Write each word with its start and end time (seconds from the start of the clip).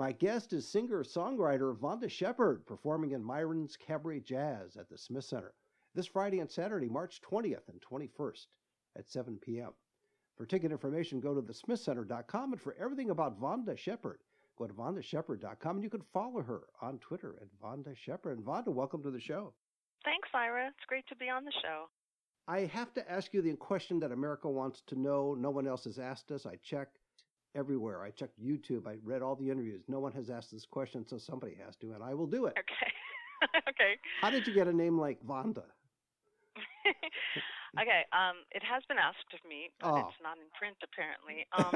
My 0.00 0.12
guest 0.12 0.54
is 0.54 0.66
singer 0.66 1.04
songwriter 1.04 1.76
Vonda 1.76 2.10
Shepard 2.10 2.64
performing 2.64 3.10
in 3.10 3.22
Myron's 3.22 3.76
Cabaret 3.76 4.20
Jazz 4.20 4.78
at 4.78 4.88
the 4.88 4.96
Smith 4.96 5.24
Center 5.24 5.52
this 5.94 6.06
Friday 6.06 6.38
and 6.38 6.50
Saturday, 6.50 6.88
March 6.88 7.20
20th 7.20 7.68
and 7.68 7.82
21st 7.82 8.46
at 8.96 9.10
7 9.10 9.38
p.m. 9.42 9.72
For 10.38 10.46
ticket 10.46 10.72
information, 10.72 11.20
go 11.20 11.34
to 11.34 11.42
thesmithcenter.com 11.42 12.52
and 12.52 12.62
for 12.62 12.74
everything 12.80 13.10
about 13.10 13.38
Vonda 13.38 13.76
Shepard, 13.76 14.20
go 14.56 14.66
to 14.66 14.72
vondashepard.com 14.72 15.76
and 15.76 15.84
you 15.84 15.90
can 15.90 16.04
follow 16.14 16.40
her 16.40 16.62
on 16.80 16.98
Twitter 17.00 17.34
at 17.38 17.48
Vonda 17.62 17.94
Shepard. 17.94 18.38
And 18.38 18.46
Vonda, 18.46 18.68
welcome 18.68 19.02
to 19.02 19.10
the 19.10 19.20
show. 19.20 19.52
Thanks, 20.02 20.30
Ira. 20.32 20.68
It's 20.68 20.86
great 20.88 21.06
to 21.08 21.16
be 21.16 21.28
on 21.28 21.44
the 21.44 21.52
show. 21.62 21.90
I 22.48 22.60
have 22.60 22.94
to 22.94 23.12
ask 23.12 23.34
you 23.34 23.42
the 23.42 23.54
question 23.54 24.00
that 24.00 24.12
America 24.12 24.48
wants 24.48 24.80
to 24.86 24.98
know. 24.98 25.34
No 25.38 25.50
one 25.50 25.66
else 25.66 25.84
has 25.84 25.98
asked 25.98 26.30
us. 26.30 26.46
I 26.46 26.56
checked 26.64 26.96
everywhere. 27.54 28.02
I 28.02 28.10
checked 28.10 28.40
YouTube. 28.42 28.86
I 28.86 28.96
read 29.04 29.22
all 29.22 29.34
the 29.36 29.50
interviews. 29.50 29.82
No 29.88 30.00
one 30.00 30.12
has 30.12 30.30
asked 30.30 30.50
this 30.52 30.66
question, 30.66 31.06
so 31.06 31.18
somebody 31.18 31.56
has 31.64 31.76
to, 31.76 31.92
and 31.92 32.02
I 32.02 32.14
will 32.14 32.26
do 32.26 32.46
it. 32.46 32.54
Okay. 32.58 32.92
okay. 33.68 33.92
How 34.20 34.30
did 34.30 34.46
you 34.46 34.54
get 34.54 34.68
a 34.68 34.72
name 34.72 34.98
like 34.98 35.18
Vonda? 35.26 35.64
okay. 37.80 38.02
Um, 38.12 38.42
it 38.52 38.62
has 38.62 38.82
been 38.88 38.98
asked 38.98 39.30
of 39.34 39.40
me, 39.48 39.70
but 39.80 39.90
Oh. 39.94 40.08
it's 40.08 40.20
not 40.22 40.38
in 40.38 40.48
print 40.58 40.76
apparently. 40.82 41.46
Um, 41.54 41.72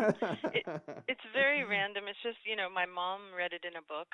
it, 0.53 0.65
it's 1.11 1.25
very 1.33 1.65
random. 1.65 2.09
It's 2.09 2.21
just 2.23 2.39
you 2.45 2.57
know, 2.57 2.69
my 2.69 2.87
mom 2.87 3.33
read 3.37 3.53
it 3.53 3.65
in 3.65 3.77
a 3.77 3.85
book 3.87 4.11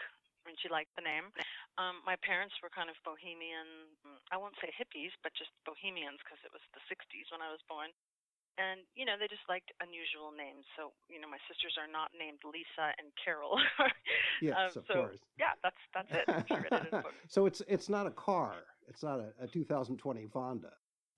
and 0.48 0.56
she 0.60 0.68
liked 0.72 0.92
the 0.96 1.04
name. 1.04 1.28
Um, 1.76 2.00
my 2.08 2.16
parents 2.24 2.56
were 2.64 2.72
kind 2.72 2.88
of 2.88 2.96
bohemian. 3.04 3.92
I 4.32 4.36
won't 4.40 4.56
say 4.60 4.72
hippies, 4.72 5.12
but 5.22 5.32
just 5.36 5.52
bohemians 5.68 6.20
because 6.24 6.40
it 6.44 6.52
was 6.52 6.64
the 6.72 6.82
'60s 6.88 7.28
when 7.32 7.44
I 7.44 7.52
was 7.52 7.60
born. 7.68 7.92
And 8.60 8.84
you 8.92 9.08
know, 9.08 9.16
they 9.16 9.24
just 9.26 9.46
liked 9.48 9.72
unusual 9.80 10.30
names. 10.36 10.68
So 10.76 10.92
you 11.08 11.16
know, 11.20 11.28
my 11.28 11.40
sisters 11.48 11.80
are 11.80 11.88
not 11.88 12.12
named 12.12 12.44
Lisa 12.44 12.92
and 13.00 13.08
Carol. 13.16 13.56
yes, 14.42 14.56
Um, 14.56 14.66
of 14.76 14.84
so, 14.84 14.94
course. 14.94 15.20
Yeah, 15.40 15.56
that's 15.64 15.80
that's 15.96 16.12
it. 16.12 16.26
It 16.28 16.44
in 16.68 16.92
a 16.92 17.02
book. 17.02 17.14
so 17.28 17.46
it's 17.46 17.62
it's 17.66 17.88
not 17.88 18.06
a 18.06 18.12
car. 18.12 18.52
It's 18.88 19.02
not 19.02 19.20
a, 19.20 19.32
a 19.40 19.46
2020 19.46 20.26
Vonda. 20.26 20.72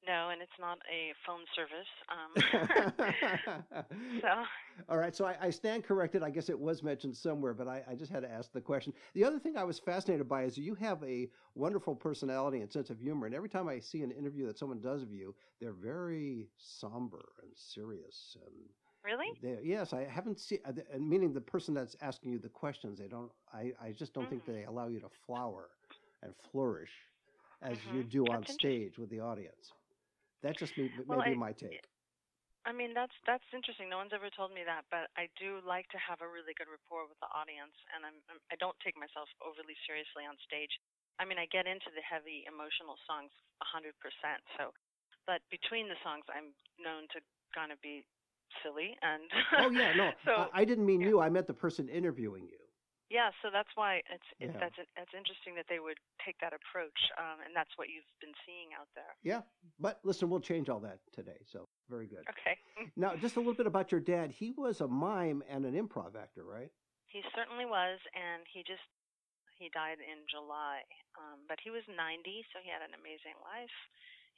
No, 0.06 0.30
and 0.30 0.42
it's 0.42 0.58
not 0.58 0.78
a 0.90 1.12
phone 1.26 1.44
service. 1.54 1.90
Um, 2.10 2.32
so 4.20 4.28
All 4.88 4.96
right, 4.98 5.14
so 5.14 5.24
I, 5.24 5.36
I 5.40 5.50
stand 5.50 5.84
corrected. 5.84 6.22
I 6.22 6.30
guess 6.30 6.48
it 6.48 6.58
was 6.58 6.82
mentioned 6.82 7.16
somewhere, 7.16 7.54
but 7.54 7.68
I, 7.68 7.82
I 7.88 7.94
just 7.94 8.10
had 8.10 8.22
to 8.22 8.30
ask 8.30 8.52
the 8.52 8.60
question. 8.60 8.92
The 9.14 9.24
other 9.24 9.38
thing 9.38 9.56
I 9.56 9.64
was 9.64 9.78
fascinated 9.78 10.28
by 10.28 10.44
is 10.44 10.56
you 10.56 10.74
have 10.76 11.02
a 11.04 11.28
wonderful 11.54 11.94
personality 11.94 12.60
and 12.60 12.70
sense 12.72 12.90
of 12.90 12.98
humor, 12.98 13.26
and 13.26 13.34
every 13.34 13.48
time 13.48 13.68
I 13.68 13.78
see 13.78 14.02
an 14.02 14.10
interview 14.10 14.46
that 14.46 14.58
someone 14.58 14.80
does 14.80 15.02
of 15.02 15.12
you, 15.12 15.34
they're 15.60 15.72
very 15.72 16.48
somber 16.56 17.22
and 17.42 17.50
serious. 17.54 18.36
And 18.46 18.54
really, 19.04 19.30
they, 19.42 19.58
yes, 19.62 19.92
I 19.92 20.04
haven't 20.04 20.40
seen. 20.40 20.58
uh, 20.64 20.72
and 20.92 21.08
Meaning 21.08 21.32
the 21.32 21.40
person 21.40 21.74
that's 21.74 21.96
asking 22.00 22.32
you 22.32 22.38
the 22.38 22.48
questions, 22.48 22.98
they 22.98 23.08
don't. 23.08 23.30
I, 23.52 23.72
I 23.82 23.92
just 23.92 24.14
don't 24.14 24.28
think 24.28 24.44
Mhm. 24.44 24.46
they 24.46 24.64
allow 24.64 24.88
you 24.88 25.00
to 25.00 25.08
flower 25.26 25.70
and 26.22 26.32
flourish 26.50 26.92
as 27.62 27.86
you 27.86 28.02
Mhm. 28.02 28.04
do 28.04 28.28
on 28.30 28.44
That's 28.44 28.52
stage 28.52 28.98
with 28.98 29.10
the 29.10 29.20
audience. 29.20 29.72
That's 30.42 30.58
just 30.58 30.76
me, 30.76 30.90
Well, 31.08 31.22
maybe 31.22 31.34
I- 31.34 31.38
my 31.38 31.50
eh, 31.50 31.52
take. 31.52 31.82
I 32.64 32.70
mean 32.70 32.94
that's 32.94 33.14
that's 33.26 33.42
interesting. 33.52 33.90
No 33.90 33.98
one's 33.98 34.14
ever 34.14 34.30
told 34.30 34.54
me 34.54 34.62
that, 34.62 34.86
but 34.90 35.10
I 35.18 35.26
do 35.34 35.58
like 35.66 35.88
to 35.90 35.98
have 35.98 36.22
a 36.22 36.28
really 36.30 36.54
good 36.54 36.70
rapport 36.70 37.10
with 37.10 37.18
the 37.18 37.26
audience, 37.34 37.74
and 37.90 38.06
I'm, 38.06 38.14
I'm 38.30 38.38
I 38.54 38.56
don't 38.62 38.78
take 38.86 38.94
myself 38.94 39.26
overly 39.42 39.74
seriously 39.82 40.22
on 40.22 40.38
stage. 40.46 40.70
I 41.18 41.26
mean, 41.26 41.42
I 41.42 41.50
get 41.50 41.66
into 41.66 41.90
the 41.90 42.02
heavy 42.06 42.46
emotional 42.46 42.94
songs 43.02 43.34
a 43.62 43.66
hundred 43.66 43.98
percent. 43.98 44.46
So, 44.54 44.70
but 45.26 45.42
between 45.50 45.90
the 45.90 45.98
songs, 46.06 46.22
I'm 46.30 46.54
known 46.78 47.10
to 47.14 47.18
kind 47.50 47.74
of 47.74 47.82
be 47.82 48.06
silly 48.62 48.94
and. 49.02 49.26
Oh 49.58 49.70
yeah, 49.74 49.90
no, 49.92 50.14
so 50.26 50.46
I, 50.54 50.62
I 50.62 50.64
didn't 50.64 50.86
mean 50.86 51.02
yeah. 51.02 51.10
you. 51.10 51.18
I 51.18 51.34
meant 51.34 51.50
the 51.50 51.58
person 51.58 51.90
interviewing 51.90 52.46
you. 52.46 52.61
Yeah, 53.12 53.28
so 53.44 53.52
that's 53.52 53.68
why 53.76 54.00
it's, 54.08 54.24
it's 54.40 54.56
Yeah. 54.56 54.60
that's 54.60 54.78
that's 54.96 55.12
interesting 55.12 55.52
that 55.60 55.68
they 55.68 55.80
would 55.84 56.00
take 56.24 56.40
that 56.40 56.56
approach, 56.56 56.96
um, 57.20 57.44
and 57.44 57.52
that's 57.52 57.76
what 57.76 57.92
you've 57.92 58.08
been 58.24 58.32
seeing 58.48 58.72
out 58.72 58.88
there. 58.96 59.12
Yeah, 59.20 59.44
but 59.78 60.00
listen, 60.02 60.30
we'll 60.32 60.40
change 60.40 60.72
all 60.72 60.80
that 60.80 60.96
today. 61.12 61.36
So 61.44 61.68
very 61.92 62.08
good. 62.08 62.24
Okay. 62.32 62.56
Now, 62.96 63.14
just 63.14 63.36
a 63.36 63.40
little 63.40 63.54
bit 63.54 63.66
about 63.68 63.92
your 63.92 64.00
dad. 64.00 64.32
He 64.32 64.52
was 64.56 64.80
a 64.80 64.88
mime 64.88 65.44
and 65.48 65.64
an 65.68 65.74
improv 65.76 66.16
actor, 66.16 66.42
right? 66.42 66.72
He 67.06 67.20
certainly 67.36 67.64
was, 67.68 68.00
and 68.16 68.42
he 68.48 68.64
just 68.64 68.82
he 69.60 69.68
died 69.70 70.00
in 70.00 70.24
July. 70.26 70.80
Um, 71.20 71.44
but 71.46 71.60
he 71.62 71.70
was 71.70 71.84
90, 71.86 72.24
so 72.50 72.58
he 72.64 72.72
had 72.72 72.80
an 72.82 72.96
amazing 72.98 73.36
life. 73.44 73.76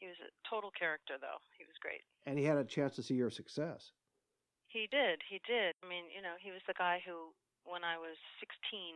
He 0.02 0.10
was 0.10 0.18
a 0.20 0.28
total 0.44 0.74
character, 0.74 1.14
though. 1.16 1.38
He 1.56 1.64
was 1.64 1.78
great. 1.80 2.02
And 2.26 2.36
he 2.36 2.44
had 2.44 2.58
a 2.58 2.66
chance 2.66 2.98
to 2.98 3.02
see 3.02 3.14
your 3.14 3.30
success. 3.30 3.94
He 4.68 4.90
did. 4.90 5.22
He 5.30 5.38
did. 5.46 5.78
I 5.80 5.86
mean, 5.88 6.10
you 6.10 6.20
know, 6.20 6.34
he 6.42 6.50
was 6.50 6.60
the 6.66 6.74
guy 6.74 6.98
who, 7.06 7.30
when 7.64 7.82
I 7.82 7.96
was 7.96 8.16
16, 8.40 8.94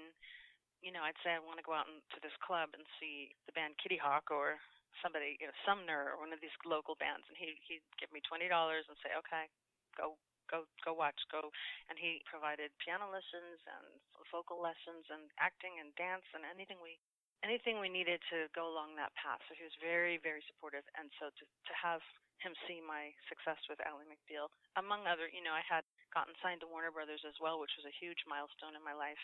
you 0.85 0.95
know, 0.95 1.03
I'd 1.03 1.19
say 1.27 1.35
I 1.35 1.43
want 1.43 1.59
to 1.59 1.67
go 1.67 1.75
out 1.75 1.89
to 1.89 2.19
this 2.23 2.35
club 2.45 2.73
and 2.77 2.85
see 3.03 3.35
the 3.51 3.55
band 3.57 3.75
Kitty 3.83 3.99
Hawk 3.99 4.31
or 4.31 4.61
somebody, 5.03 5.39
you 5.43 5.47
know, 5.51 5.57
Sumner 5.67 6.15
or 6.15 6.21
one 6.21 6.31
of 6.31 6.41
these 6.41 6.55
local 6.63 6.95
bands, 6.99 7.27
and 7.27 7.37
he 7.39 7.59
he'd 7.67 7.85
give 7.99 8.11
me 8.15 8.23
twenty 8.25 8.47
dollars 8.47 8.87
and 8.87 8.97
say, 9.03 9.15
okay, 9.19 9.51
go 9.95 10.15
go 10.51 10.65
go 10.83 10.95
watch 10.95 11.19
go, 11.31 11.51
and 11.91 11.99
he 11.99 12.23
provided 12.27 12.71
piano 12.83 13.11
lessons 13.11 13.59
and 13.67 13.87
vocal 14.31 14.61
lessons 14.61 15.09
and 15.09 15.31
acting 15.41 15.81
and 15.81 15.95
dance 15.97 16.27
and 16.37 16.45
anything 16.45 16.79
we 16.83 16.99
anything 17.47 17.79
we 17.79 17.89
needed 17.89 18.19
to 18.29 18.51
go 18.53 18.67
along 18.69 18.99
that 18.99 19.15
path. 19.15 19.41
So 19.47 19.55
he 19.55 19.65
was 19.67 19.75
very 19.83 20.19
very 20.23 20.43
supportive, 20.47 20.87
and 20.99 21.11
so 21.19 21.31
to 21.31 21.45
to 21.45 21.75
have 21.75 22.03
him 22.39 22.55
see 22.71 22.79
my 22.79 23.11
success 23.27 23.59
with 23.67 23.83
Ally 23.83 24.07
McBeal, 24.07 24.47
among 24.79 25.11
other, 25.11 25.27
you 25.27 25.43
know, 25.43 25.51
I 25.51 25.65
had 25.67 25.83
gotten 26.15 26.35
signed 26.43 26.61
to 26.61 26.67
Warner 26.67 26.91
Brothers 26.91 27.23
as 27.27 27.35
well, 27.41 27.61
which 27.61 27.73
was 27.77 27.87
a 27.87 27.95
huge 28.05 28.25
milestone 28.29 28.77
in 28.77 28.85
my 28.85 28.95
life. 28.95 29.21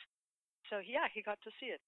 So 0.71 0.79
yeah, 0.79 1.07
he 1.13 1.23
got 1.23 1.39
to 1.45 1.51
see 1.61 1.67
it. 1.67 1.81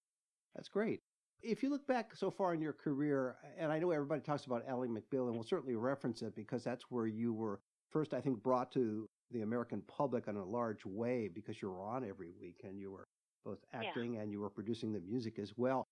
That's 0.55 0.69
great. 0.69 1.01
If 1.43 1.63
you 1.63 1.69
look 1.71 1.87
back 1.87 2.15
so 2.15 2.31
far 2.31 2.55
in 2.55 2.61
your 2.61 2.73
career, 2.73 3.37
and 3.59 3.71
I 3.71 3.79
know 3.79 3.91
everybody 3.91 4.23
talks 4.23 4.47
about 4.47 4.65
Ally 4.67 4.87
McBeal, 4.87 5.27
and 5.27 5.35
we'll 5.35 5.45
certainly 5.45 5.77
reference 5.77 6.23
it 6.23 6.35
because 6.35 6.65
that's 6.65 6.85
where 6.91 7.07
you 7.07 7.33
were 7.33 7.61
first, 7.91 8.15
I 8.15 8.21
think, 8.21 8.43
brought 8.43 8.73
to 8.73 9.07
the 9.31 9.43
American 9.43 9.83
public 9.83 10.29
in 10.29 10.37
a 10.37 10.45
large 10.45 10.87
way 10.87 11.29
because 11.29 11.61
you 11.61 11.69
were 11.69 11.83
on 11.83 12.09
every 12.09 12.31
week 12.41 12.61
and 12.65 12.81
you 12.81 12.91
were 12.91 13.05
both 13.45 13.59
Yeah. 13.73 13.81
acting 13.81 14.17
and 14.17 14.31
you 14.33 14.41
were 14.41 14.51
producing 14.51 14.93
the 14.93 15.01
music 15.01 15.39
as 15.39 15.57
well. 15.57 15.85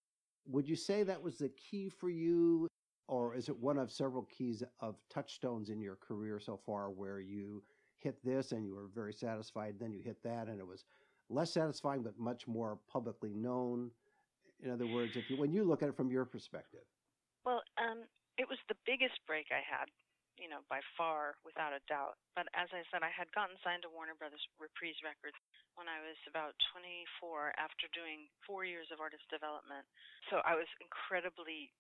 Would 0.47 0.69
you 0.69 0.77
say 0.77 1.03
that 1.03 1.23
was 1.23 1.39
the 1.39 1.51
key 1.51 1.89
for 1.89 2.09
you, 2.09 2.67
or 3.09 3.35
is 3.35 3.49
it 3.49 3.57
one 3.57 3.79
of 3.79 3.93
several 3.93 4.25
keys 4.25 4.63
of 4.81 4.97
touchstones 5.09 5.69
in 5.69 5.81
your 5.81 5.97
career 5.97 6.41
so 6.41 6.57
far 6.57 6.91
where 6.91 7.21
you 7.21 7.63
hit 8.05 8.23
this 8.23 8.53
and 8.53 8.65
you 8.65 8.77
were 8.77 8.87
very 8.95 9.13
satisfied, 9.13 9.75
then 9.81 9.91
you 9.91 10.05
hit 10.05 10.23
that 10.23 10.47
and 10.47 10.61
it 10.61 10.67
was 10.67 10.85
less 11.33 11.51
satisfying 11.51 12.05
but 12.05 12.15
much 12.21 12.47
more 12.47 12.79
publicly 12.87 13.33
known? 13.33 13.91
In 14.63 14.71
other 14.71 14.87
words, 14.87 15.17
if 15.17 15.27
you, 15.33 15.41
when 15.41 15.51
you 15.51 15.65
look 15.65 15.83
at 15.83 15.89
it 15.89 15.97
from 15.97 16.13
your 16.13 16.25
perspective, 16.25 16.85
Well, 17.45 17.65
um, 17.81 18.05
it 18.39 18.47
was 18.47 18.61
the 18.69 18.77
biggest 18.87 19.19
break 19.27 19.49
I 19.51 19.65
had, 19.65 19.89
you 20.39 20.47
know, 20.47 20.63
by 20.69 20.85
far, 20.97 21.35
without 21.43 21.73
a 21.73 21.83
doubt. 21.91 22.21
But 22.37 22.47
as 22.55 22.69
I 22.71 22.85
said, 22.93 23.03
I 23.03 23.11
had 23.11 23.33
gotten 23.33 23.57
signed 23.65 23.83
to 23.89 23.91
Warner 23.91 24.15
Brothers 24.15 24.45
Reprise 24.61 25.01
Records 25.03 25.37
when 25.75 25.89
I 25.89 25.99
was 26.05 26.19
about 26.29 26.55
24 26.77 27.57
after 27.57 27.91
doing 27.97 28.31
four 28.47 28.63
years 28.69 28.89
of 28.93 29.01
artist 29.01 29.25
development. 29.33 29.89
So 30.31 30.45
I 30.45 30.55
was 30.55 30.69
incredibly 30.79 31.73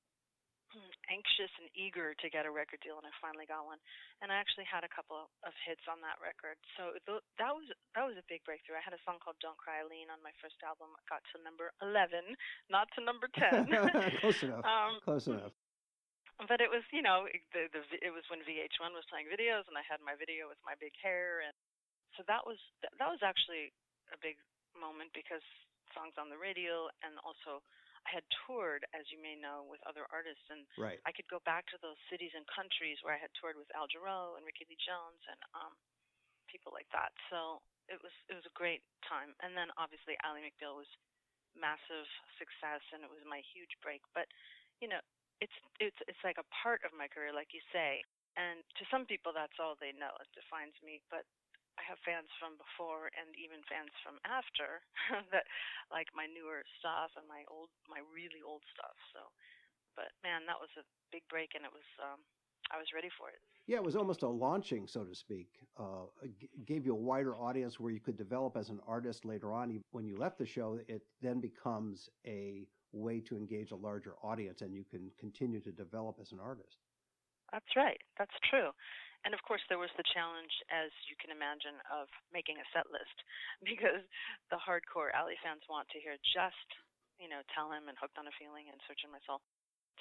anxious 1.11 1.53
and 1.61 1.69
eager 1.77 2.15
to 2.19 2.27
get 2.33 2.45
a 2.49 2.53
record 2.53 2.81
deal, 2.83 2.97
and 2.99 3.07
I 3.07 3.13
finally 3.23 3.47
got 3.47 3.65
one. 3.69 3.79
And 4.23 4.31
I 4.33 4.37
actually 4.41 4.65
had 4.67 4.83
a 4.87 4.91
couple 4.93 5.31
of 5.45 5.53
hits 5.67 5.85
on 5.91 6.01
that 6.03 6.19
record. 6.23 6.57
So 6.79 6.97
th- 7.07 7.25
that 7.39 7.53
was 7.53 7.67
that 7.95 8.05
was 8.07 8.17
a 8.19 8.27
big 8.31 8.41
breakthrough. 8.49 8.79
I 8.79 8.85
had 8.85 8.95
a 8.97 9.03
song 9.07 9.19
called 9.23 9.37
"Don't 9.43 9.59
Cry, 9.59 9.83
Eileen" 9.85 10.09
on 10.11 10.23
my 10.25 10.33
first 10.43 10.59
album. 10.65 10.91
It 10.99 11.05
got 11.11 11.23
to 11.35 11.43
number 11.43 11.71
11, 11.85 12.35
not 12.73 12.89
to 12.97 13.01
number 13.05 13.29
10. 13.33 13.69
close 14.23 14.41
enough. 14.43 14.65
Um, 14.71 14.99
close 15.05 15.27
enough. 15.29 15.53
but 16.51 16.59
it 16.59 16.69
was 16.73 16.83
you 16.91 17.03
know 17.05 17.27
it- 17.31 17.47
the, 17.55 17.71
the 17.71 17.83
it 18.03 18.11
was 18.11 18.27
when 18.33 18.43
VH1 18.43 18.91
was 18.95 19.07
playing 19.07 19.31
videos 19.31 19.67
and 19.71 19.79
I 19.79 19.85
had 19.87 20.03
my 20.03 20.19
video 20.19 20.51
with 20.51 20.59
my 20.67 20.75
big 20.81 20.95
hair 20.99 21.45
and 21.47 21.55
so 22.19 22.23
that 22.27 22.43
was 22.47 22.59
that, 22.83 22.91
that 22.99 23.11
was 23.11 23.23
actually 23.23 23.71
a 24.11 24.19
big 24.19 24.35
moment 24.75 25.15
because 25.15 25.43
songs 25.95 26.19
on 26.19 26.27
the 26.31 26.39
radio 26.41 26.91
and 27.07 27.15
also 27.23 27.63
had 28.07 28.25
toured 28.45 28.85
as 28.93 29.09
you 29.13 29.19
may 29.19 29.35
know 29.35 29.65
with 29.69 29.81
other 29.89 30.05
artists 30.13 30.45
and 30.53 30.65
Right. 30.77 31.01
I 31.09 31.13
could 31.13 31.29
go 31.29 31.41
back 31.45 31.67
to 31.73 31.79
those 31.81 31.99
cities 32.09 32.33
and 32.37 32.45
countries 32.49 33.01
where 33.03 33.17
I 33.17 33.21
had 33.21 33.33
toured 33.37 33.57
with 33.57 33.69
Al 33.75 33.89
Jarreau 33.89 34.37
and 34.37 34.45
Rickie 34.45 34.69
Lee 34.69 34.81
Jones 34.81 35.23
and 35.29 35.41
um 35.57 35.75
people 36.49 36.71
like 36.71 36.87
that 36.95 37.11
so 37.33 37.59
it 37.91 37.99
was 38.01 38.15
it 38.31 38.37
was 38.39 38.47
a 38.47 38.55
great 38.57 38.85
time 39.05 39.35
and 39.43 39.57
then 39.57 39.69
obviously 39.77 40.15
Ally 40.23 40.45
McBeal 40.45 40.79
was 40.79 40.89
massive 41.59 42.07
success 42.37 42.83
and 42.91 43.07
it 43.07 43.11
was 43.11 43.23
my 43.27 43.41
huge 43.55 43.75
break. 43.81 44.03
But 44.13 44.27
you 44.83 44.91
know, 44.91 45.01
it's 45.39 45.55
it's 45.79 45.99
it's 46.07 46.23
like 46.27 46.39
a 46.39 46.47
part 46.51 46.83
of 46.83 46.95
my 46.95 47.07
career, 47.11 47.35
like 47.35 47.55
you 47.55 47.63
say. 47.71 48.03
And 48.35 48.67
to 48.83 48.85
some 48.91 49.07
people, 49.07 49.31
that's 49.31 49.63
all 49.63 49.79
they 49.79 49.95
know. 49.95 50.11
It 50.19 50.27
defines 50.35 50.75
me. 50.83 50.99
But 51.07 51.23
I 51.79 51.83
have 51.87 51.99
fans 52.07 52.31
from 52.39 52.55
before 52.57 53.11
and 53.19 53.35
even 53.35 53.63
fans 53.67 53.91
from 54.03 54.23
after 54.23 54.83
that 55.35 55.47
like 55.91 56.09
my 56.15 56.31
newer 56.31 56.63
stuff 56.79 57.15
and 57.19 57.27
my 57.27 57.43
old, 57.51 57.71
my 57.91 58.01
really 58.15 58.41
old 58.43 58.63
stuff. 58.71 58.95
So, 59.11 59.21
but 59.99 60.15
man, 60.23 60.47
that 60.47 60.59
was 60.59 60.71
a 60.79 60.85
big 61.11 61.27
break, 61.31 61.55
and 61.55 61.67
it 61.67 61.75
was 61.75 61.87
um, 62.03 62.23
I 62.73 62.79
was 62.79 62.87
ready 62.95 63.11
for 63.19 63.29
it. 63.29 63.41
Yeah, 63.67 63.77
it 63.77 63.85
was 63.85 63.97
almost 63.97 64.23
a 64.23 64.29
launching, 64.29 64.87
so 64.87 65.05
to 65.05 65.15
speak. 65.15 65.49
Uh, 65.79 66.07
gave 66.67 66.85
you 66.85 66.93
a 66.93 66.99
wider 66.99 67.35
audience 67.37 67.81
where 67.81 67.93
you 67.93 68.01
could 68.01 68.17
develop 68.17 68.57
as 68.57 68.69
an 68.69 68.81
artist 68.87 69.25
later 69.25 69.53
on. 69.53 69.81
When 69.93 70.07
you 70.07 70.17
left 70.17 70.39
the 70.39 70.47
show, 70.47 70.79
it 70.89 71.03
then 71.23 71.41
becomes 71.41 72.09
a 72.27 72.67
way 72.93 73.21
to 73.21 73.37
engage 73.37 73.73
a 73.73 73.77
larger 73.77 74.15
audience, 74.23 74.61
and 74.61 74.75
you 74.75 74.85
can 74.91 75.11
continue 75.19 75.61
to 75.61 75.73
develop 75.73 76.19
as 76.21 76.33
an 76.33 76.39
artist. 76.41 76.79
That's 77.55 77.71
right. 77.79 78.01
That's 78.19 78.35
true. 78.51 78.75
And 79.23 79.33
of 79.33 79.41
course, 79.47 79.63
there 79.71 79.79
was 79.81 79.95
the 79.97 80.05
challenge, 80.11 80.51
as 80.69 80.91
you 81.07 81.15
can 81.17 81.31
imagine, 81.31 81.79
of 81.89 82.11
making 82.35 82.59
a 82.59 82.67
set 82.75 82.91
list 82.91 83.15
because 83.71 84.03
the 84.51 84.59
hardcore 84.59 85.15
Ally 85.15 85.39
fans 85.41 85.63
want 85.71 85.87
to 85.95 86.03
hear 86.03 86.19
just, 86.35 86.69
you 87.23 87.31
know, 87.31 87.41
Tell 87.55 87.71
Him 87.71 87.87
and 87.89 87.97
Hooked 87.97 88.19
on 88.19 88.27
a 88.29 88.35
Feeling 88.37 88.69
and 88.69 88.83
Searching 88.91 89.15
My 89.15 89.23
Soul. 89.25 89.39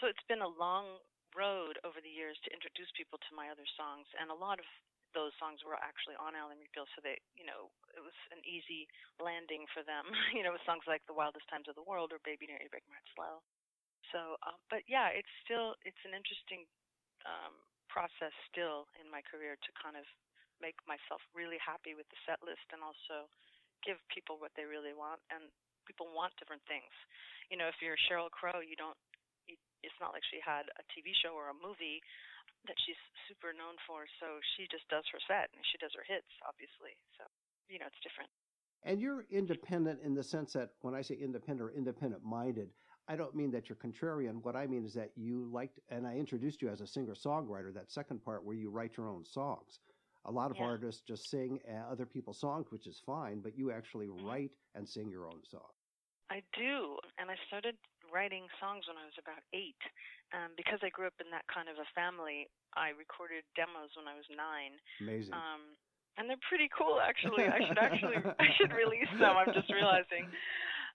So 0.02 0.10
it's 0.10 0.26
been 0.28 0.44
a 0.44 0.50
long 0.60 1.00
road 1.38 1.78
over 1.86 2.02
the 2.02 2.12
years 2.12 2.36
to 2.48 2.54
introduce 2.56 2.90
people 2.98 3.22
to 3.22 3.32
my 3.38 3.50
other 3.54 3.68
songs, 3.78 4.10
and 4.18 4.34
a 4.34 4.38
lot 4.38 4.60
of 4.60 4.68
those 5.14 5.34
songs 5.38 5.62
were 5.66 5.78
actually 5.80 6.18
on 6.18 6.34
Ally 6.38 6.58
McBeal, 6.58 6.90
so 6.94 7.02
they, 7.06 7.18
you 7.38 7.46
know, 7.46 7.70
it 7.94 8.02
was 8.02 8.18
an 8.34 8.42
easy 8.46 8.90
landing 9.22 9.66
for 9.74 9.86
them. 9.86 10.10
you 10.36 10.42
know, 10.44 10.54
with 10.54 10.66
songs 10.66 10.86
like 10.90 11.06
"The 11.10 11.18
Wildest 11.18 11.46
Times 11.50 11.70
of 11.70 11.78
the 11.78 11.86
World" 11.86 12.12
or 12.14 12.20
"Baby 12.26 12.50
Don't 12.50 12.62
You 12.62 12.70
Break 12.74 12.86
My 12.90 12.98
Heart 12.98 13.10
Slow." 13.16 13.34
So, 14.14 14.38
um, 14.46 14.58
but 14.70 14.86
yeah, 14.88 15.10
it's 15.14 15.32
still 15.46 15.76
it's 15.88 16.02
an 16.06 16.14
interesting 16.14 16.68
um, 17.26 17.54
process 17.90 18.34
still 18.50 18.90
in 19.00 19.08
my 19.10 19.22
career 19.22 19.56
to 19.60 19.72
kind 19.78 19.96
of 19.96 20.06
make 20.62 20.78
myself 20.88 21.20
really 21.36 21.60
happy 21.60 21.94
with 21.94 22.08
the 22.10 22.20
set 22.24 22.40
list 22.42 22.64
and 22.72 22.80
also 22.80 23.28
give 23.84 24.00
people 24.08 24.40
what 24.40 24.56
they 24.56 24.64
really 24.64 24.96
want. 24.96 25.20
And 25.28 25.52
people 25.84 26.08
want 26.12 26.32
different 26.40 26.64
things. 26.66 26.92
You 27.52 27.60
know, 27.60 27.68
if 27.68 27.78
you're 27.84 28.00
Sheryl 28.08 28.32
Crow, 28.32 28.64
you 28.64 28.80
don't 28.80 28.98
it's 29.84 30.00
not 30.00 30.16
like 30.16 30.24
she 30.32 30.40
had 30.40 30.72
a 30.80 30.84
TV 30.96 31.12
show 31.12 31.36
or 31.36 31.52
a 31.52 31.58
movie 31.60 32.00
that 32.66 32.80
she's 32.88 32.98
super 33.28 33.52
known 33.52 33.76
for. 33.84 34.08
So 34.24 34.40
she 34.56 34.66
just 34.72 34.88
does 34.88 35.04
her 35.12 35.20
set 35.28 35.52
and 35.52 35.62
she 35.68 35.78
does 35.78 35.92
her 36.00 36.08
hits, 36.08 36.32
obviously. 36.48 36.96
So, 37.20 37.28
you 37.68 37.78
know, 37.78 37.88
it's 37.92 38.00
different. 38.00 38.32
And 38.88 39.00
you're 39.00 39.28
independent 39.32 40.00
in 40.04 40.16
the 40.16 40.24
sense 40.24 40.56
that 40.56 40.72
when 40.82 40.96
I 40.96 41.04
say 41.04 41.16
independent 41.16 41.64
or 41.64 41.72
independent 41.76 42.24
minded, 42.24 42.72
I 43.08 43.16
don't 43.16 43.36
mean 43.36 43.52
that 43.52 43.68
you're 43.70 43.76
contrarian. 43.76 44.42
What 44.44 44.56
I 44.56 44.66
mean 44.66 44.86
is 44.86 44.94
that 44.94 45.12
you 45.16 45.50
liked, 45.52 45.80
and 45.90 46.08
I 46.08 46.16
introduced 46.16 46.62
you 46.62 46.70
as 46.70 46.80
a 46.82 46.88
singer 46.88 47.14
songwriter, 47.16 47.74
that 47.74 47.92
second 47.92 48.24
part 48.24 48.46
where 48.46 48.56
you 48.56 48.70
write 48.70 48.96
your 48.96 49.10
own 49.10 49.26
songs. 49.26 49.80
A 50.26 50.32
lot 50.32 50.52
of 50.52 50.58
Yeah. 50.58 50.64
artists 50.66 51.02
just 51.02 51.30
sing 51.30 51.60
uh, 51.68 51.92
other 51.92 52.06
people's 52.06 52.40
songs, 52.40 52.72
which 52.72 52.88
is 52.88 53.02
fine, 53.06 53.42
but 53.42 53.58
you 53.58 53.72
actually 53.72 54.08
Mhm. 54.08 54.26
write 54.26 54.52
and 54.74 54.88
sing 54.88 55.10
your 55.10 55.28
own 55.28 55.44
song. 55.44 55.70
I 56.30 56.42
do, 56.54 56.98
and 57.18 57.30
I 57.30 57.36
started 57.48 57.78
writing 58.10 58.48
songs 58.60 58.88
when 58.88 58.98
I 58.98 59.04
was 59.06 59.18
about 59.18 59.44
eight. 59.52 59.82
Um, 60.32 60.56
because 60.56 60.80
I 60.82 60.90
grew 60.90 61.06
up 61.06 61.20
in 61.20 61.30
that 61.30 61.46
kind 61.48 61.68
of 61.70 61.78
a 61.78 61.86
family, 61.94 62.50
I 62.74 62.90
recorded 62.90 63.44
demos 63.56 63.96
when 63.96 64.08
I 64.08 64.16
was 64.16 64.28
nine. 64.30 64.80
Amazing. 65.02 65.34
Um, 65.36 65.78
and 66.18 66.30
they're 66.30 66.38
pretty 66.50 66.70
cool, 66.70 67.00
actually. 67.02 67.46
I 67.46 67.60
should 67.68 67.78
actually, 67.78 68.16
I 68.40 68.52
should 68.54 68.72
release 68.74 69.10
them. 69.20 69.36
I'm 69.38 69.54
just 69.54 69.70
realizing. 69.72 70.32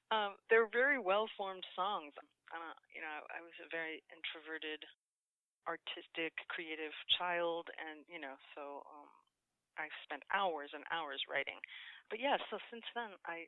Um, 0.09 0.41
they're 0.49 0.71
very 0.73 0.97
well-formed 0.97 1.65
songs. 1.77 2.17
Uh, 2.49 2.75
you 2.97 3.05
know, 3.05 3.29
I 3.29 3.45
was 3.45 3.53
a 3.61 3.69
very 3.69 4.01
introverted, 4.09 4.81
artistic, 5.69 6.33
creative 6.49 6.97
child, 7.21 7.69
and 7.77 8.09
you 8.09 8.17
know, 8.17 8.41
so 8.57 8.89
um, 8.89 9.09
I 9.77 9.93
spent 10.09 10.25
hours 10.33 10.73
and 10.73 10.85
hours 10.89 11.21
writing. 11.29 11.61
But 12.09 12.25
yeah, 12.25 12.41
so 12.49 12.57
since 12.73 12.89
then, 12.97 13.13
I 13.29 13.45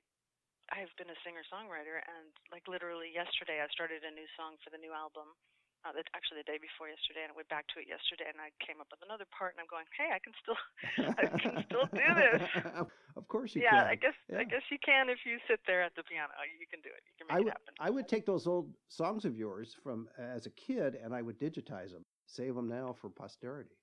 I've 0.71 0.93
been 1.01 1.11
a 1.11 1.19
singer-songwriter, 1.27 1.99
and 2.05 2.31
like 2.55 2.69
literally 2.71 3.11
yesterday, 3.11 3.59
I 3.59 3.67
started 3.73 4.05
a 4.07 4.12
new 4.12 4.29
song 4.39 4.61
for 4.62 4.71
the 4.71 4.79
new 4.79 4.93
album. 4.93 5.33
Uh, 5.81 5.97
actually 6.12 6.44
the 6.44 6.44
day 6.44 6.61
before 6.61 6.93
yesterday, 6.93 7.25
and 7.25 7.32
I 7.32 7.37
went 7.41 7.49
back 7.49 7.65
to 7.73 7.81
it 7.81 7.88
yesterday, 7.88 8.29
and 8.29 8.37
I 8.37 8.53
came 8.61 8.85
up 8.85 8.93
with 8.93 9.00
another 9.00 9.25
part, 9.32 9.56
and 9.56 9.65
I'm 9.65 9.71
going, 9.73 9.88
hey, 9.97 10.12
I 10.12 10.21
can 10.21 10.37
still, 10.37 10.61
I 11.17 11.25
can 11.41 11.65
still 11.65 11.88
do 11.88 12.09
this. 12.21 12.44
of 13.17 13.25
course 13.32 13.56
you 13.56 13.65
yeah, 13.65 13.88
can. 13.88 13.88
I 13.88 13.97
guess 13.97 14.19
Yeah. 14.29 14.41
I 14.41 14.44
guess 14.44 14.61
you 14.69 14.77
can 14.85 15.09
if 15.09 15.25
you 15.25 15.41
sit 15.49 15.65
there 15.65 15.81
at 15.81 15.97
the 15.97 16.05
piano. 16.05 16.37
You 16.44 16.69
can 16.69 16.85
do 16.85 16.93
it. 16.93 17.00
You 17.09 17.15
can 17.17 17.25
make 17.32 17.37
I 17.37 17.41
it 17.41 17.44
would, 17.49 17.56
happen. 17.56 17.73
I 17.81 17.88
would 17.88 18.09
take 18.12 18.29
those 18.29 18.44
old 18.44 18.69
songs 18.93 19.25
of 19.25 19.37
yours 19.41 19.73
from 19.73 20.09
as 20.21 20.44
a 20.44 20.53
kid 20.53 21.00
and 21.00 21.17
I 21.17 21.23
would 21.25 21.41
digitize 21.41 21.97
them, 21.97 22.05
save 22.26 22.55
them 22.55 22.69
now 22.69 22.93
for 22.93 23.09
posterity. 23.09 23.76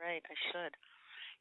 Right, 0.00 0.24
I 0.24 0.36
should. 0.52 0.72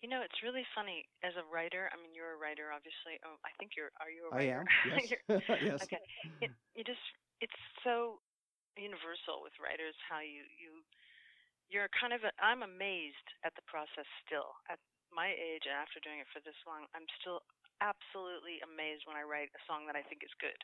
You 0.04 0.10
know, 0.12 0.22
it's 0.22 0.44
really 0.44 0.68
funny 0.76 1.08
as 1.24 1.34
a 1.40 1.46
writer. 1.48 1.90
I 1.92 1.96
mean, 1.96 2.12
you're 2.14 2.36
a 2.36 2.40
writer, 2.40 2.70
obviously. 2.76 3.16
Oh, 3.24 3.40
I 3.48 3.52
think 3.58 3.80
you're. 3.80 3.96
Are 4.04 4.12
you 4.12 4.28
a 4.28 4.36
writer? 4.36 4.60
I 4.60 4.60
am. 4.60 4.68
Yes. 5.40 5.62
Yes. 5.64 5.84
Okay. 5.88 6.04
It, 6.42 6.52
you 6.76 6.84
just 6.84 7.00
it's 7.42 7.60
so 7.84 8.20
universal 8.78 9.42
with 9.42 9.56
writers 9.60 9.96
how 10.06 10.20
you 10.20 10.44
you 10.56 10.84
you're 11.66 11.90
kind 11.98 12.14
of 12.14 12.22
a, 12.22 12.32
I'm 12.38 12.62
amazed 12.62 13.28
at 13.42 13.58
the 13.58 13.66
process 13.66 14.06
still 14.22 14.54
at 14.70 14.78
my 15.10 15.34
age 15.34 15.66
and 15.66 15.74
after 15.74 15.98
doing 16.04 16.22
it 16.22 16.30
for 16.30 16.44
this 16.44 16.58
long 16.70 16.86
I'm 16.94 17.10
still 17.20 17.42
absolutely 17.84 18.64
amazed 18.64 19.04
when 19.08 19.20
I 19.20 19.26
write 19.28 19.52
a 19.56 19.62
song 19.68 19.88
that 19.88 20.00
I 20.00 20.04
think 20.06 20.24
is 20.24 20.32
good. 20.40 20.58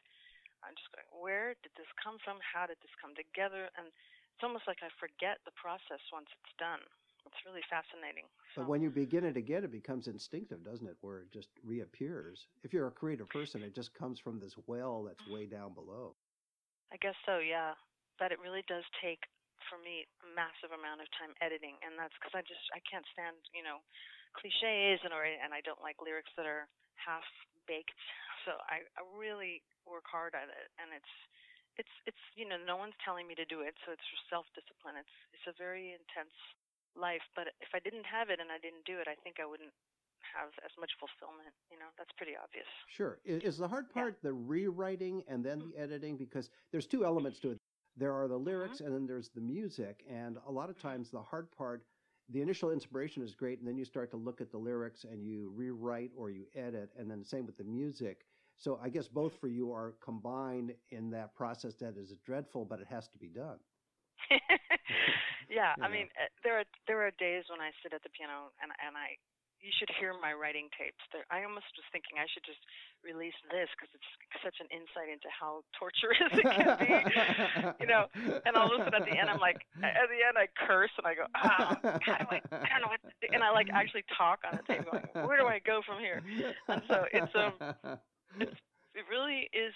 I'm 0.62 0.78
just 0.78 0.92
going, 0.94 1.10
where 1.10 1.58
did 1.66 1.74
this 1.74 1.90
come 1.98 2.22
from? 2.22 2.38
How 2.40 2.70
did 2.70 2.78
this 2.86 2.94
come 3.02 3.18
together? 3.18 3.74
And 3.76 3.90
it's 3.90 4.44
almost 4.46 4.70
like 4.70 4.86
I 4.86 4.94
forget 5.02 5.42
the 5.44 5.56
process 5.58 6.02
once 6.14 6.30
it's 6.30 6.54
done. 6.62 6.82
It's 7.26 7.46
really 7.46 7.66
fascinating. 7.70 8.26
But 8.58 8.68
when 8.68 8.82
you 8.82 8.90
begin 8.90 9.26
it 9.26 9.38
again, 9.38 9.64
it 9.64 9.72
becomes 9.72 10.08
instinctive, 10.08 10.66
doesn't 10.66 10.88
it? 10.88 10.98
Where 11.02 11.22
it 11.22 11.32
just 11.32 11.50
reappears. 11.64 12.48
If 12.64 12.74
you're 12.74 12.88
a 12.88 12.92
creative 12.92 13.30
person, 13.30 13.62
it 13.62 13.76
just 13.76 13.94
comes 13.94 14.20
from 14.20 14.40
this 14.40 14.56
well 14.66 15.04
that's 15.06 15.22
way 15.30 15.46
down 15.46 15.74
below. 15.74 16.16
I 16.92 16.98
guess 16.98 17.16
so, 17.26 17.38
yeah. 17.38 17.74
But 18.22 18.30
it 18.30 18.38
really 18.38 18.62
does 18.70 18.86
take, 19.02 19.26
for 19.66 19.82
me, 19.82 20.06
a 20.22 20.30
massive 20.38 20.70
amount 20.70 21.02
of 21.02 21.10
time 21.18 21.34
editing, 21.42 21.74
and 21.82 21.98
that's 21.98 22.14
because 22.22 22.38
I 22.38 22.46
just 22.46 22.62
I 22.70 22.78
can't 22.86 23.08
stand 23.18 23.42
you 23.50 23.66
know 23.66 23.82
cliches 24.38 25.02
and 25.02 25.10
or 25.10 25.26
and 25.26 25.50
I 25.50 25.66
don't 25.66 25.82
like 25.82 25.98
lyrics 25.98 26.30
that 26.38 26.46
are 26.46 26.70
half 27.02 27.26
baked. 27.66 27.98
So 28.50 28.58
I 28.66 28.82
I 28.98 29.06
really 29.22 29.62
work 29.86 30.10
hard 30.10 30.34
at 30.34 30.50
it, 30.50 30.74
and 30.82 30.90
it's 30.98 31.14
it's 31.78 31.94
it's 32.10 32.24
you 32.34 32.42
know 32.42 32.58
no 32.58 32.74
one's 32.74 32.98
telling 33.06 33.30
me 33.30 33.38
to 33.38 33.46
do 33.46 33.62
it, 33.62 33.78
so 33.86 33.94
it's 33.94 34.02
self 34.34 34.50
discipline. 34.58 34.98
It's 34.98 35.14
it's 35.38 35.46
a 35.46 35.54
very 35.62 35.94
intense 35.94 36.34
life, 36.98 37.22
but 37.38 37.54
if 37.62 37.70
I 37.78 37.78
didn't 37.86 38.10
have 38.10 38.34
it 38.34 38.42
and 38.42 38.50
I 38.50 38.58
didn't 38.58 38.82
do 38.90 38.98
it, 38.98 39.06
I 39.06 39.14
think 39.22 39.38
I 39.38 39.46
wouldn't 39.46 39.70
have 40.34 40.50
as 40.66 40.74
much 40.82 40.90
fulfillment. 40.98 41.54
You 41.70 41.78
know, 41.78 41.94
that's 42.02 42.10
pretty 42.18 42.34
obvious. 42.34 42.66
Sure. 42.90 43.22
Is 43.30 43.62
the 43.62 43.68
hard 43.68 43.86
Yeah. 43.94 44.10
part 44.10 44.22
the 44.26 44.34
rewriting 44.34 45.24
and 45.28 45.46
then 45.46 45.62
mm-hmm. 45.62 45.78
the 45.78 45.80
editing? 45.80 46.18
Because 46.18 46.50
there's 46.74 46.88
two 46.88 47.06
elements 47.06 47.38
to 47.46 47.52
it. 47.52 47.61
There 47.98 48.14
are 48.14 48.28
the 48.28 48.38
lyrics 48.38 48.78
mm-hmm. 48.78 48.86
and 48.86 48.96
then 48.96 49.08
there's 49.08 49.30
the 49.30 49.42
music. 49.42 50.04
And 50.10 50.38
a 50.48 50.52
lot 50.52 50.70
of 50.70 50.78
mm-hmm. 50.78 50.88
times 50.88 51.10
the 51.10 51.22
hard 51.22 51.52
part, 51.52 51.84
the 52.30 52.42
initial 52.42 52.72
inspiration 52.72 53.24
is 53.24 53.36
great, 53.36 53.60
and 53.60 53.68
then 53.68 53.78
you 53.78 53.86
start 53.86 54.10
to 54.12 54.18
look 54.18 54.40
at 54.40 54.52
the 54.52 54.58
lyrics 54.58 55.04
and 55.04 55.26
you 55.26 55.52
rewrite 55.56 56.12
or 56.16 56.30
you 56.30 56.46
edit, 56.56 56.90
and 56.98 57.10
then 57.10 57.20
the 57.20 57.26
same 57.26 57.46
with 57.46 57.58
the 57.58 57.64
music. 57.64 58.26
So 58.58 58.80
I 58.82 58.90
guess 58.90 59.08
both 59.08 59.34
mm-hmm. 59.34 59.40
for 59.40 59.48
you 59.48 59.74
are 59.74 59.96
combined 60.04 60.74
in 60.92 61.10
that 61.12 61.36
process 61.36 61.74
that 61.76 61.98
is 61.98 62.14
dreadful, 62.26 62.66
but 62.66 62.80
it 62.80 62.88
has 62.90 63.08
to 63.10 63.18
be 63.18 63.28
done. 63.28 63.58
yeah, 65.50 65.74
You 65.78 65.84
I 65.84 65.90
mean, 65.90 66.08
uh, 66.16 66.30
there 66.44 66.60
are 66.60 66.64
there 66.88 67.02
are 67.06 67.12
days 67.20 67.46
when 67.50 67.60
I 67.60 67.72
sit 67.84 67.94
at 67.94 68.04
the 68.04 68.10
piano 68.10 68.52
and 68.62 68.72
and 68.86 68.96
I 68.96 69.18
you 69.62 69.70
should 69.78 69.90
hear 70.02 70.18
my 70.18 70.34
writing 70.34 70.68
tapes. 70.74 71.02
There, 71.14 71.26
I 71.30 71.46
almost 71.46 71.70
was 71.78 71.86
thinking 71.94 72.18
I 72.18 72.26
should 72.30 72.42
just 72.42 72.62
release 73.06 73.38
this 73.54 73.70
because 73.78 73.94
it's 73.94 74.10
such 74.42 74.58
an 74.58 74.68
insight 74.74 75.10
into 75.14 75.30
how 75.30 75.62
torturous 75.78 76.34
it 76.34 76.46
can 76.46 76.70
be. 76.82 76.90
you 77.86 77.88
know, 77.88 78.10
and 78.46 78.58
I'll 78.58 78.70
listen 78.74 78.90
at 78.90 79.06
the 79.06 79.14
end. 79.14 79.30
I'm 79.30 79.42
like, 79.42 79.62
at 79.86 80.10
the 80.10 80.22
end, 80.26 80.36
I 80.36 80.50
curse 80.66 80.92
and 80.98 81.06
I 81.06 81.14
go, 81.14 81.30
ah, 81.38 81.78
how 82.02 82.18
do 82.18 82.28
I, 82.34 82.42
I 82.50 82.68
don't 82.74 82.90
know 82.90 82.92
what, 82.92 83.02
to 83.06 83.14
do. 83.22 83.30
and 83.32 83.46
I 83.46 83.54
like 83.54 83.70
actually 83.70 84.04
talk 84.18 84.42
on 84.50 84.58
the 84.58 84.66
tape, 84.66 84.86
going, 84.90 85.06
where 85.30 85.38
do 85.38 85.46
I 85.46 85.62
go 85.62 85.86
from 85.86 86.02
here? 86.02 86.26
And 86.68 86.82
so 86.90 87.06
it's 87.14 87.34
um, 87.38 87.54
it's 88.42 88.58
it 88.98 89.06
really 89.08 89.48
is. 89.54 89.76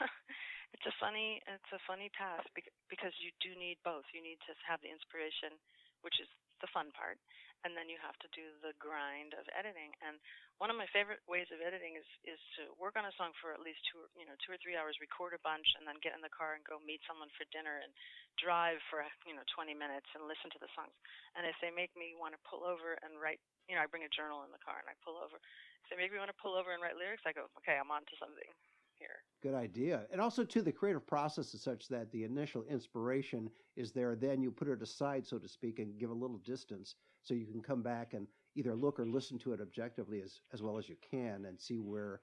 it's 0.74 0.86
a 0.86 0.94
funny 1.00 1.40
it's 1.44 1.72
a 1.72 1.80
funny 1.84 2.08
task 2.14 2.46
bec- 2.54 2.72
because 2.88 3.12
you 3.20 3.32
do 3.42 3.52
need 3.58 3.76
both. 3.82 4.06
You 4.14 4.22
need 4.22 4.38
to 4.46 4.52
have 4.64 4.80
the 4.80 4.90
inspiration, 4.92 5.56
which 6.04 6.16
is 6.22 6.28
the 6.60 6.70
fun 6.72 6.88
part, 6.96 7.20
and 7.64 7.72
then 7.78 7.88
you 7.88 7.96
have 8.02 8.18
to 8.20 8.28
do 8.36 8.52
the 8.60 8.76
grind 8.76 9.32
of 9.38 9.48
editing. 9.56 9.94
And 10.04 10.20
one 10.60 10.68
of 10.68 10.76
my 10.76 10.88
favorite 10.92 11.20
ways 11.28 11.48
of 11.52 11.60
editing 11.60 11.96
is 11.96 12.08
is 12.24 12.40
to 12.60 12.72
work 12.76 12.96
on 12.96 13.08
a 13.08 13.14
song 13.16 13.32
for 13.40 13.52
at 13.52 13.64
least 13.64 13.80
two 13.88 14.04
or- 14.04 14.12
you 14.16 14.26
know 14.26 14.36
two 14.42 14.52
or 14.52 14.60
three 14.60 14.76
hours, 14.76 15.00
record 15.00 15.32
a 15.32 15.40
bunch, 15.40 15.66
and 15.76 15.86
then 15.86 16.00
get 16.00 16.14
in 16.16 16.22
the 16.24 16.32
car 16.32 16.54
and 16.54 16.64
go 16.64 16.80
meet 16.80 17.00
someone 17.06 17.30
for 17.36 17.44
dinner 17.52 17.78
and 17.80 17.92
drive 18.36 18.80
for 18.90 19.04
you 19.24 19.34
know 19.34 19.44
20 19.54 19.72
minutes 19.72 20.08
and 20.12 20.28
listen 20.28 20.50
to 20.52 20.60
the 20.60 20.70
songs. 20.76 20.94
And 21.36 21.46
if 21.46 21.56
they 21.60 21.70
make 21.70 21.92
me 21.96 22.16
want 22.16 22.34
to 22.36 22.40
pull 22.48 22.64
over 22.64 22.98
and 23.00 23.20
write, 23.20 23.40
you 23.68 23.76
know, 23.76 23.82
I 23.82 23.86
bring 23.86 24.04
a 24.04 24.12
journal 24.12 24.44
in 24.44 24.52
the 24.52 24.62
car 24.62 24.80
and 24.80 24.88
I 24.88 24.96
pull 25.04 25.16
over. 25.16 25.36
If 25.84 25.90
they 25.90 25.96
make 25.96 26.12
me 26.12 26.18
want 26.18 26.30
to 26.34 26.42
pull 26.42 26.54
over 26.54 26.72
and 26.72 26.82
write 26.82 26.96
lyrics, 26.96 27.22
I 27.26 27.32
go, 27.32 27.46
okay, 27.62 27.78
I'm 27.78 27.90
on 27.90 28.02
to 28.02 28.16
something. 28.18 28.50
here. 28.98 29.22
Good 29.42 29.54
idea. 29.54 30.06
And 30.10 30.20
also, 30.20 30.42
too, 30.42 30.62
the 30.62 30.72
creative 30.72 31.06
process 31.06 31.52
is 31.52 31.62
such 31.62 31.86
that 31.88 32.10
the 32.12 32.24
initial 32.24 32.64
inspiration 32.64 33.50
is 33.76 33.92
there. 33.92 34.16
Then 34.16 34.42
you 34.42 34.50
put 34.50 34.68
it 34.68 34.80
aside, 34.80 35.26
so 35.26 35.38
to 35.38 35.46
speak, 35.46 35.78
and 35.78 35.98
give 35.98 36.10
a 36.10 36.14
little 36.14 36.38
distance 36.38 36.96
so 37.26 37.34
you 37.34 37.46
can 37.46 37.60
come 37.60 37.82
back 37.82 38.14
and 38.14 38.26
either 38.54 38.74
look 38.74 39.00
or 39.00 39.06
listen 39.06 39.38
to 39.40 39.52
it 39.52 39.60
objectively 39.60 40.22
as, 40.22 40.40
as 40.52 40.62
well 40.62 40.78
as 40.78 40.88
you 40.88 40.96
can 41.10 41.44
and 41.46 41.60
see 41.60 41.78
where 41.78 42.20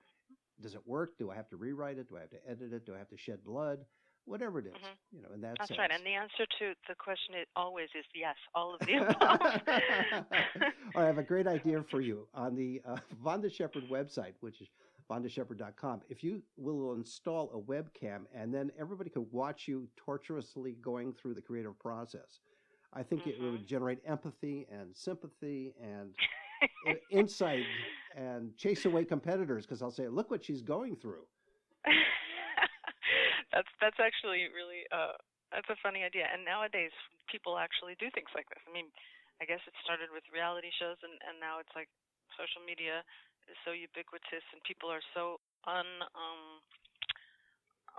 does 0.61 0.75
it 0.75 0.81
work? 0.85 1.17
Do 1.17 1.29
I 1.29 1.35
have 1.35 1.49
to 1.49 1.57
rewrite 1.57 1.97
it? 1.97 2.07
Do 2.09 2.15
I 2.17 2.21
have 2.21 2.29
to 2.31 2.49
edit 2.49 2.71
it? 2.73 2.85
Do 2.85 2.95
I 2.95 2.97
have 2.99 3.09
to 3.09 3.17
shed 3.17 3.43
blood? 3.43 3.79
Whatever 4.25 4.59
it 4.59 4.67
is, 4.67 4.73
Mhm. 4.73 4.95
you 5.11 5.21
know, 5.21 5.33
in 5.33 5.41
that 5.41 5.55
That's 5.57 5.67
sense. 5.67 5.77
right. 5.79 5.91
And 5.91 6.05
the 6.05 6.13
answer 6.13 6.45
to 6.59 6.73
the 6.87 6.95
question 6.95 7.35
is 7.35 7.45
always 7.57 7.89
is 7.93 8.05
yes, 8.15 8.37
all 8.55 8.73
of 8.73 8.79
the 8.87 8.93
above. 9.03 9.41
I 10.95 11.03
have 11.03 11.17
a 11.17 11.23
great 11.23 11.45
idea 11.45 11.83
for 11.91 11.99
you 11.99 12.25
on 12.33 12.55
the 12.55 12.81
uh, 12.85 12.95
Vonda 13.21 13.53
Shepard 13.53 13.83
website, 13.89 14.33
which 14.39 14.61
is 14.61 14.69
vondashepard.com. 15.11 16.01
If 16.07 16.23
you 16.23 16.41
will 16.55 16.93
install 16.93 17.51
a 17.53 17.59
webcam 17.69 18.21
and 18.33 18.53
then 18.53 18.71
everybody 18.79 19.09
can 19.09 19.27
watch 19.31 19.67
you 19.67 19.89
tortuously 19.97 20.77
going 20.81 21.11
through 21.13 21.33
the 21.33 21.41
creative 21.41 21.77
process, 21.77 22.39
I 22.95 23.03
think 23.03 23.27
it 23.27 23.39
Mhm. 23.39 23.41
would 23.41 23.65
generate 23.65 23.99
empathy 24.05 24.67
and 24.71 24.95
sympathy 24.95 25.73
and 25.81 26.15
insight 27.09 27.69
and 28.15 28.55
chase 28.57 28.85
away 28.85 29.05
competitors 29.05 29.65
because 29.65 29.81
I'll 29.81 29.91
say, 29.91 30.07
look 30.07 30.29
what 30.31 30.43
she's 30.43 30.61
going 30.61 30.95
through. 30.95 31.25
that's 33.53 33.71
that's 33.81 33.99
actually 33.99 34.49
really 34.53 34.85
uh 34.91 35.15
that's 35.51 35.69
a 35.69 35.77
funny 35.83 36.01
idea. 36.03 36.25
And 36.31 36.43
nowadays 36.45 36.93
people 37.29 37.57
actually 37.61 37.93
do 38.01 38.09
things 38.13 38.29
like 38.33 38.49
this. 38.49 38.61
I 38.65 38.71
mean, 38.73 38.89
I 39.41 39.45
guess 39.45 39.61
it 39.69 39.75
started 39.85 40.09
with 40.13 40.25
reality 40.33 40.69
shows 40.73 40.97
and 41.03 41.13
and 41.25 41.37
now 41.39 41.59
it's 41.59 41.73
like 41.77 41.89
social 42.37 42.63
media 42.65 43.05
is 43.49 43.57
so 43.67 43.71
ubiquitous 43.75 44.45
and 44.55 44.63
people 44.65 44.89
are 44.89 45.03
so 45.13 45.37
un 45.67 45.85
um 46.15 46.63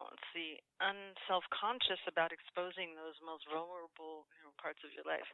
let's 0.03 0.27
see 0.35 0.59
unself 0.83 1.45
conscious 1.55 2.01
about 2.11 2.33
exposing 2.35 2.95
those 2.99 3.15
most 3.23 3.47
vulnerable 3.47 4.27
you 4.35 4.43
know, 4.43 4.53
parts 4.59 4.83
of 4.83 4.91
your 4.97 5.07
life. 5.07 5.27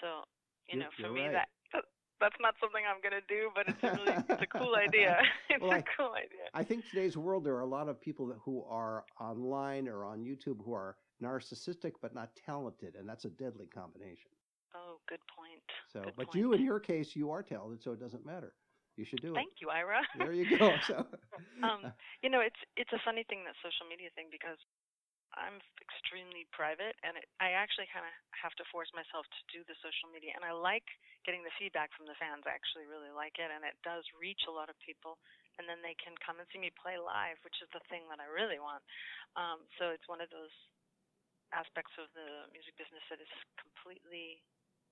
So 0.00 0.24
you 0.68 0.80
You're- 0.80 0.88
know, 0.88 0.90
for 0.96 1.12
me 1.12 1.28
right. 1.28 1.44
that 1.44 1.84
that's 2.20 2.34
not 2.40 2.54
something 2.60 2.82
I'm 2.82 2.98
gonna 3.00 3.22
do, 3.28 3.50
but 3.54 3.68
it's 3.68 3.78
a 3.84 3.90
really 3.94 4.16
it's 4.28 4.42
a 4.42 4.46
cool 4.58 4.74
idea. 4.74 5.20
It's 5.50 5.62
Well, 5.62 5.70
a 5.72 5.76
I- 5.76 5.84
cool 5.96 6.12
idea. 6.14 6.46
I 6.54 6.64
think 6.64 6.88
today's 6.88 7.16
world, 7.16 7.44
there 7.44 7.54
are 7.54 7.60
a 7.66 7.66
lot 7.78 7.88
of 7.88 8.00
people 8.00 8.26
that, 8.28 8.38
who 8.44 8.64
are 8.64 9.04
online 9.20 9.86
or 9.88 10.04
on 10.04 10.18
YouTube 10.24 10.58
who 10.64 10.72
are 10.74 10.96
narcissistic 11.22 11.92
but 12.02 12.14
not 12.14 12.30
talented, 12.34 12.94
and 12.96 13.08
that's 13.08 13.24
a 13.24 13.30
deadly 13.30 13.66
combination. 13.66 14.30
Oh, 14.74 14.98
good 15.08 15.20
point. 15.36 15.62
So, 15.92 16.00
Good 16.02 16.14
but 16.16 16.26
point. 16.26 16.34
you, 16.36 16.52
in 16.52 16.62
your 16.62 16.78
case, 16.80 17.14
you 17.16 17.30
are 17.30 17.42
talented, 17.42 17.82
so 17.82 17.92
it 17.92 18.00
doesn't 18.00 18.26
matter. 18.26 18.52
You 18.98 19.06
should 19.06 19.22
do 19.22 19.30
it. 19.30 19.38
Thank 19.38 19.62
you, 19.62 19.70
Ira. 19.70 20.02
There 20.18 20.34
you 20.34 20.58
go. 20.58 20.74
So, 20.90 21.06
um, 21.62 21.86
you 22.24 22.28
know, 22.28 22.42
it's 22.42 22.58
it's 22.74 22.90
a 22.90 22.98
funny 23.06 23.22
thing 23.30 23.46
that 23.46 23.54
social 23.62 23.86
media 23.86 24.10
thing 24.18 24.26
because 24.26 24.58
I'm 25.38 25.62
extremely 25.78 26.50
private, 26.50 26.98
and 27.06 27.14
it, 27.14 27.30
I 27.38 27.54
actually 27.54 27.86
kind 27.94 28.02
of 28.02 28.10
have 28.34 28.58
to 28.58 28.66
force 28.74 28.90
myself 28.90 29.22
to 29.22 29.42
do 29.54 29.62
the 29.70 29.78
social 29.78 30.10
media, 30.10 30.34
and 30.34 30.42
I 30.42 30.50
like 30.50 30.86
getting 31.22 31.46
the 31.46 31.54
feedback 31.60 31.94
from 31.94 32.10
the 32.10 32.18
fans. 32.18 32.42
I 32.42 32.58
actually 32.58 32.90
really 32.90 33.14
like 33.14 33.38
it, 33.38 33.54
and 33.54 33.62
it 33.62 33.78
does 33.86 34.02
reach 34.18 34.50
a 34.50 34.54
lot 34.54 34.66
of 34.66 34.74
people, 34.82 35.20
and 35.62 35.70
then 35.70 35.78
they 35.84 35.94
can 36.00 36.18
come 36.18 36.42
and 36.42 36.48
see 36.50 36.58
me 36.58 36.74
play 36.74 36.98
live, 36.98 37.38
which 37.46 37.60
is 37.62 37.70
the 37.70 37.84
thing 37.86 38.02
that 38.10 38.18
I 38.18 38.26
really 38.26 38.58
want. 38.58 38.82
Um, 39.38 39.62
so 39.78 39.94
it's 39.94 40.10
one 40.10 40.18
of 40.18 40.32
those 40.34 40.54
aspects 41.54 41.94
of 42.02 42.10
the 42.18 42.50
music 42.50 42.74
business 42.74 43.04
that 43.12 43.22
is 43.22 43.30
completely 43.60 44.42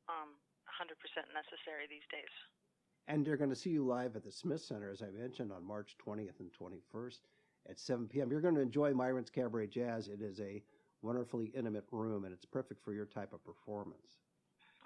um, 0.06 0.36
100% 0.78 0.94
necessary 1.34 1.90
these 1.90 2.06
days. 2.12 2.32
And 3.08 3.24
they're 3.24 3.36
going 3.36 3.50
to 3.50 3.56
see 3.56 3.70
you 3.70 3.84
live 3.84 4.16
at 4.16 4.24
the 4.24 4.32
Smith 4.32 4.60
Center, 4.60 4.90
as 4.90 5.02
I 5.02 5.10
mentioned, 5.10 5.52
on 5.52 5.64
March 5.64 5.96
20th 6.04 6.40
and 6.40 6.50
21st 6.52 7.18
at 7.68 7.78
7 7.78 8.08
p.m. 8.08 8.30
You're 8.30 8.40
going 8.40 8.54
to 8.54 8.60
enjoy 8.60 8.92
Myron's 8.92 9.30
Cabaret 9.30 9.68
Jazz. 9.68 10.08
It 10.08 10.20
is 10.22 10.40
a 10.40 10.62
wonderfully 11.02 11.52
intimate 11.56 11.84
room, 11.92 12.24
and 12.24 12.32
it's 12.32 12.44
perfect 12.44 12.82
for 12.84 12.92
your 12.92 13.06
type 13.06 13.32
of 13.32 13.44
performance. 13.44 14.18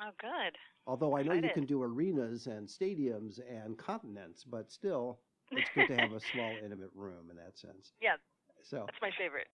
Oh, 0.03 0.11
good. 0.21 0.57
Although 0.87 1.17
I 1.17 1.23
know 1.23 1.35
you 1.35 1.51
can 1.53 1.67
do 1.67 1.83
arenas 1.83 2.47
and 2.47 2.67
stadiums 2.67 3.39
and 3.51 3.77
continents, 3.77 4.45
but 4.45 4.71
still, 4.73 5.19
it's 5.51 5.69
good 5.75 5.89
to 5.89 5.97
have 5.97 6.13
a 6.13 6.21
small, 6.33 6.53
intimate 6.65 6.91
room 6.95 7.31
in 7.31 7.37
that 7.37 7.59
sense. 7.59 7.93
Yeah, 8.01 8.15
So, 8.63 8.85
that's 8.87 9.01
my 9.03 9.11
favorite. 9.19 9.49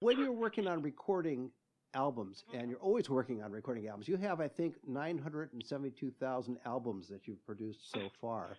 when 0.00 0.18
you're 0.18 0.32
working 0.32 0.66
on 0.66 0.80
recording 0.82 1.50
albums, 1.96 2.44
Mhm. 2.52 2.58
and 2.60 2.70
you're 2.70 2.78
always 2.80 3.08
working 3.10 3.42
on 3.42 3.50
recording 3.50 3.86
albums, 3.88 4.06
you 4.06 4.16
have, 4.18 4.40
I 4.40 4.48
think, 4.48 4.76
972,000 4.86 6.58
albums 6.64 7.08
that 7.08 7.26
you've 7.26 7.44
produced 7.44 7.90
so 7.90 8.08
far. 8.20 8.56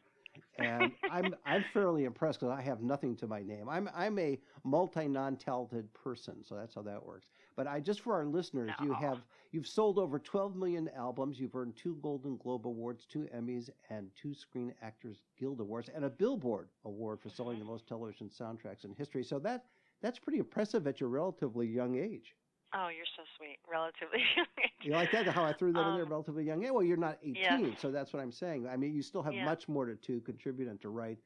And 0.59 0.91
I'm 1.11 1.35
I'm 1.45 1.63
fairly 1.73 2.03
impressed 2.05 2.39
because 2.39 2.55
I 2.55 2.61
have 2.61 2.81
nothing 2.81 3.15
to 3.17 3.27
my 3.27 3.41
name. 3.41 3.67
I'm 3.69 3.89
I'm 3.95 4.19
a 4.19 4.39
multi 4.63 5.07
non 5.07 5.35
talented 5.37 5.91
person, 5.93 6.43
so 6.43 6.55
that's 6.55 6.75
how 6.75 6.83
that 6.83 7.03
works. 7.03 7.27
But 7.55 7.65
I 7.65 7.79
just 7.79 8.01
for 8.01 8.13
our 8.13 8.25
listeners, 8.25 8.69
you 8.83 8.93
have 8.93 9.23
you've 9.51 9.65
sold 9.65 9.97
over 9.97 10.19
12 10.19 10.55
million 10.55 10.89
albums. 10.95 11.39
You've 11.39 11.55
earned 11.55 11.75
two 11.75 11.95
Golden 12.03 12.37
Globe 12.37 12.67
awards, 12.67 13.05
two 13.07 13.27
Emmys, 13.35 13.69
and 13.89 14.11
two 14.15 14.33
Screen 14.35 14.75
Actors 14.83 15.23
Guild 15.39 15.59
awards, 15.59 15.89
and 15.89 16.05
a 16.05 16.09
Billboard 16.09 16.69
award 16.85 17.19
for 17.19 17.29
selling 17.29 17.57
the 17.57 17.65
most 17.65 17.87
television 17.87 18.29
soundtracks 18.29 18.85
in 18.85 18.93
history. 18.93 19.23
So 19.23 19.39
that 19.39 19.65
that's 20.01 20.19
pretty 20.19 20.37
impressive 20.37 20.85
at 20.85 20.99
your 20.99 21.09
relatively 21.09 21.65
young 21.65 21.97
age. 21.97 22.35
Oh, 22.73 22.89
you're 22.89 23.07
so 23.15 23.23
sweet. 23.37 23.57
Relatively. 23.69 24.23
You 24.83 24.93
like 24.93 25.11
that? 25.11 25.25
How 25.27 25.43
I 25.43 25.53
threw 25.53 25.73
that 25.73 25.87
in 25.87 25.95
there, 25.95 26.03
Um, 26.03 26.11
relatively 26.11 26.43
young. 26.45 26.61
Yeah, 26.61 26.69
well, 26.69 26.83
you're 26.83 26.97
not 26.97 27.17
18, 27.23 27.35
yes. 27.35 27.59
so 27.81 27.91
that's 27.91 28.13
what 28.13 28.21
I'm 28.21 28.31
saying. 28.31 28.67
I 28.69 28.77
mean, 28.77 28.93
you 28.93 29.01
still 29.01 29.23
have 29.23 29.33
Yeah. 29.33 29.43
much 29.43 29.67
more 29.67 29.85
to, 29.85 29.95
to 29.95 30.21
contribute 30.21 30.69
and 30.69 30.79
to 30.81 30.89
write 30.89 31.17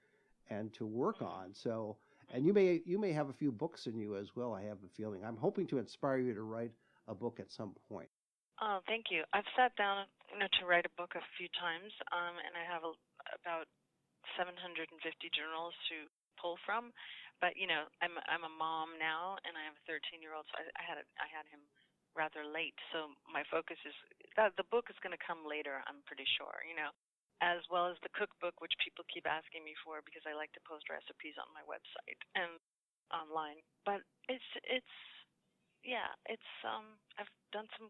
and 0.50 0.74
to 0.74 0.86
work 0.88 1.22
on. 1.22 1.54
So, 1.54 1.98
and 2.34 2.46
you 2.46 2.54
may 2.54 2.82
you 2.86 2.98
may 2.98 3.12
have 3.12 3.30
a 3.30 3.34
few 3.34 3.52
books 3.52 3.88
in 3.88 3.98
you 4.00 4.16
as 4.16 4.36
well. 4.36 4.54
I 4.54 4.64
have 4.64 4.78
a 4.84 4.88
feeling. 4.96 5.24
I'm 5.24 5.38
hoping 5.38 5.68
to 5.68 5.78
inspire 5.80 6.18
you 6.18 6.34
to 6.34 6.42
write 6.44 6.72
a 7.08 7.14
book 7.14 7.40
at 7.40 7.52
some 7.52 7.76
point. 7.90 8.10
Oh, 8.62 8.80
thank 8.88 9.12
you. 9.12 9.24
I've 9.34 9.50
sat 9.56 9.76
down 9.76 10.06
you 10.32 10.40
know, 10.40 10.48
to 10.60 10.66
write 10.66 10.86
a 10.86 10.94
book 10.98 11.14
a 11.16 11.22
few 11.38 11.48
times, 11.60 11.92
um, 12.14 12.38
and 12.40 12.54
I 12.56 12.64
have 12.72 12.84
a, 12.84 12.94
about 13.42 13.68
750 14.38 14.88
journals 15.36 15.74
to 15.90 16.08
pull 16.40 16.58
from. 16.66 16.94
But 17.42 17.58
you 17.58 17.66
know, 17.66 17.90
I'm 18.06 18.16
I'm 18.30 18.46
a 18.46 18.54
mom 18.54 18.96
now, 19.02 19.42
and 19.44 19.58
I 19.58 19.66
have 19.66 19.76
a 19.76 19.86
13 19.90 20.22
year 20.22 20.38
old, 20.38 20.46
so 20.54 20.62
I, 20.62 20.70
I 20.78 20.84
had 20.86 21.02
a, 21.02 21.06
I 21.18 21.28
had 21.28 21.50
him 21.50 21.66
rather 22.14 22.46
late. 22.46 22.78
So 22.94 23.12
my 23.26 23.42
focus 23.50 23.82
is 23.84 23.96
that 24.38 24.54
the 24.56 24.68
book 24.70 24.88
is 24.94 25.00
going 25.02 25.16
to 25.16 25.24
come 25.26 25.44
later. 25.44 25.82
I'm 25.90 26.06
pretty 26.06 26.28
sure. 26.38 26.62
You 26.64 26.78
know, 26.78 26.92
as 27.42 27.66
well 27.74 27.90
as 27.90 27.98
the 28.06 28.14
cookbook, 28.14 28.62
which 28.62 28.78
people 28.80 29.04
keep 29.10 29.26
asking 29.26 29.66
me 29.66 29.74
for 29.82 30.06
because 30.06 30.24
I 30.30 30.38
like 30.38 30.54
to 30.54 30.64
post 30.70 30.88
recipes 30.88 31.36
on 31.42 31.50
my 31.52 31.66
website 31.66 32.22
and 32.38 32.62
online. 33.10 33.60
But 33.84 34.06
it's 34.30 34.46
it's 34.70 34.96
yeah, 35.82 36.14
it's 36.30 36.52
um 36.62 36.98
I've 37.18 37.32
done 37.52 37.68
some 37.78 37.90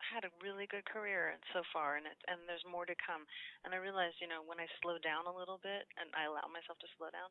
had 0.00 0.28
a 0.28 0.32
really 0.44 0.68
good 0.68 0.84
career 0.84 1.34
so 1.56 1.64
far 1.72 1.96
and 1.96 2.04
it 2.06 2.18
and 2.28 2.40
there's 2.48 2.64
more 2.68 2.88
to 2.88 2.96
come. 3.00 3.24
And 3.64 3.72
I 3.76 3.78
realized, 3.80 4.20
you 4.20 4.28
know, 4.28 4.44
when 4.44 4.60
I 4.60 4.68
slow 4.80 4.96
down 5.00 5.28
a 5.28 5.34
little 5.34 5.60
bit 5.60 5.84
and 6.00 6.08
I 6.16 6.28
allow 6.28 6.46
myself 6.48 6.80
to 6.84 6.90
slow 6.96 7.12
down, 7.12 7.28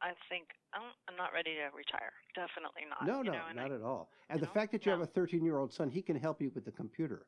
I 0.00 0.16
think 0.32 0.48
I'm, 0.72 0.96
I'm 1.08 1.16
not 1.16 1.32
ready 1.36 1.56
to 1.60 1.68
retire. 1.76 2.12
Definitely 2.32 2.88
not. 2.88 3.04
no, 3.04 3.20
no, 3.20 3.36
know, 3.36 3.52
not 3.52 3.72
I, 3.72 3.74
at 3.76 3.84
all. 3.84 4.08
And 4.32 4.40
the 4.40 4.48
know, 4.48 4.56
fact 4.56 4.72
that 4.72 4.84
you 4.84 4.92
no. 4.92 4.98
have 4.98 5.04
a 5.04 5.12
13 5.12 5.44
year 5.44 5.58
old 5.58 5.72
son, 5.72 5.90
he 5.90 6.00
can 6.00 6.16
help 6.16 6.40
you 6.40 6.50
with 6.54 6.64
the 6.64 6.72
computer. 6.72 7.26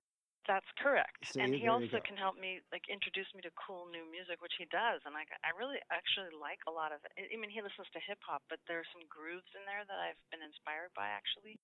That's 0.48 0.66
correct. 0.82 1.22
See, 1.22 1.38
and 1.38 1.54
he 1.54 1.70
also 1.70 2.02
can 2.02 2.18
help 2.18 2.34
me 2.34 2.58
like 2.74 2.82
introduce 2.90 3.30
me 3.30 3.46
to 3.46 3.52
cool 3.54 3.86
new 3.86 4.02
music, 4.10 4.42
which 4.42 4.58
he 4.58 4.66
does. 4.74 4.98
And 5.06 5.14
I 5.14 5.22
I 5.46 5.54
really 5.54 5.78
actually 5.94 6.34
like 6.34 6.58
a 6.66 6.72
lot 6.74 6.90
of 6.90 6.98
it. 7.06 7.14
I 7.14 7.38
mean, 7.38 7.46
he 7.46 7.62
listens 7.62 7.86
to 7.94 8.02
hip 8.02 8.18
hop, 8.26 8.42
but 8.50 8.58
there 8.66 8.82
are 8.82 8.90
some 8.90 9.06
grooves 9.06 9.46
in 9.54 9.62
there 9.70 9.86
that 9.86 9.98
I've 10.02 10.18
been 10.34 10.42
inspired 10.42 10.90
by 10.98 11.06
actually. 11.14 11.62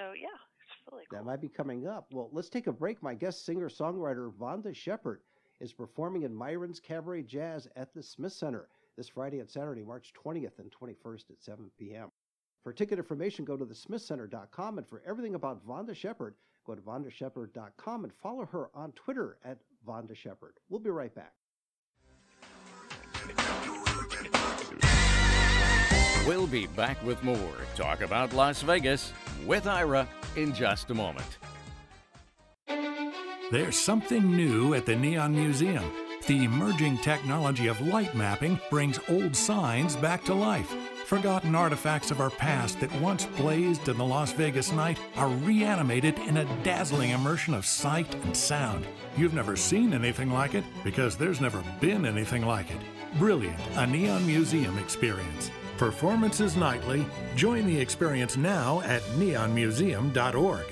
So 0.00 0.16
yeah, 0.16 0.32
it's 0.32 0.76
really 0.88 1.04
cool. 1.12 1.20
That 1.20 1.28
might 1.28 1.44
be 1.44 1.52
coming 1.52 1.84
up. 1.84 2.08
Well, 2.08 2.32
let's 2.32 2.48
take 2.48 2.72
a 2.72 2.72
break. 2.72 3.04
My 3.04 3.12
guest 3.12 3.44
singer 3.44 3.68
songwriter 3.68 4.32
Vonda 4.32 4.72
Shepard 4.72 5.20
is 5.60 5.76
performing 5.76 6.24
in 6.24 6.32
Myron's 6.32 6.80
Cabaret 6.80 7.28
Jazz 7.28 7.68
at 7.76 7.92
the 7.92 8.02
Smith 8.02 8.32
Center 8.32 8.68
this 8.96 9.08
Friday 9.08 9.40
and 9.40 9.50
Saturday, 9.50 9.82
March 9.82 10.12
20th 10.24 10.58
and 10.58 10.72
21st 10.72 11.30
at 11.30 11.42
7 11.42 11.70
p.m. 11.78 12.10
For 12.62 12.72
ticket 12.72 12.98
information, 12.98 13.44
go 13.44 13.56
to 13.56 13.64
thesmithcenter.com. 13.64 14.78
And 14.78 14.86
for 14.86 15.02
everything 15.06 15.34
about 15.34 15.66
Vonda 15.66 15.94
Shepard, 15.94 16.34
go 16.66 16.74
to 16.74 16.82
vondashepard.com 16.82 18.04
and 18.04 18.12
follow 18.12 18.44
her 18.46 18.70
on 18.74 18.92
Twitter 18.92 19.38
at 19.44 19.58
Vonda 19.86 20.16
Shepard. 20.16 20.54
We'll 20.68 20.80
be 20.80 20.90
right 20.90 21.14
back. 21.14 21.32
We'll 26.26 26.48
be 26.48 26.66
back 26.66 27.00
with 27.04 27.22
more 27.22 27.54
Talk 27.76 28.00
About 28.00 28.32
Las 28.32 28.62
Vegas 28.62 29.12
with 29.46 29.68
Ira 29.68 30.08
in 30.34 30.52
just 30.52 30.90
a 30.90 30.94
moment. 30.94 31.38
There's 33.52 33.76
something 33.76 34.36
new 34.36 34.74
at 34.74 34.86
the 34.86 34.96
Neon 34.96 35.32
Museum. 35.32 35.84
The 36.26 36.42
emerging 36.42 36.98
technology 36.98 37.68
of 37.68 37.80
light 37.80 38.16
mapping 38.16 38.58
brings 38.68 38.98
old 39.08 39.36
signs 39.36 39.94
back 39.94 40.24
to 40.24 40.34
life. 40.34 40.74
Forgotten 41.04 41.54
artifacts 41.54 42.10
of 42.10 42.20
our 42.20 42.30
past 42.30 42.80
that 42.80 42.92
once 43.00 43.26
blazed 43.26 43.88
in 43.88 43.96
the 43.96 44.04
Las 44.04 44.32
Vegas 44.32 44.72
night 44.72 44.98
are 45.14 45.28
reanimated 45.28 46.18
in 46.18 46.38
a 46.38 46.62
dazzling 46.64 47.10
immersion 47.10 47.54
of 47.54 47.64
sight 47.64 48.12
and 48.24 48.36
sound. 48.36 48.88
You've 49.16 49.34
never 49.34 49.54
seen 49.54 49.94
anything 49.94 50.32
like 50.32 50.54
it 50.54 50.64
because 50.82 51.16
there's 51.16 51.40
never 51.40 51.62
been 51.80 52.04
anything 52.04 52.44
like 52.44 52.72
it. 52.72 52.80
Brilliant, 53.20 53.60
a 53.76 53.86
Neon 53.86 54.26
Museum 54.26 54.76
experience. 54.78 55.52
Performances 55.78 56.56
nightly. 56.56 57.06
Join 57.36 57.66
the 57.66 57.78
experience 57.78 58.36
now 58.36 58.80
at 58.80 59.02
neonmuseum.org. 59.16 60.66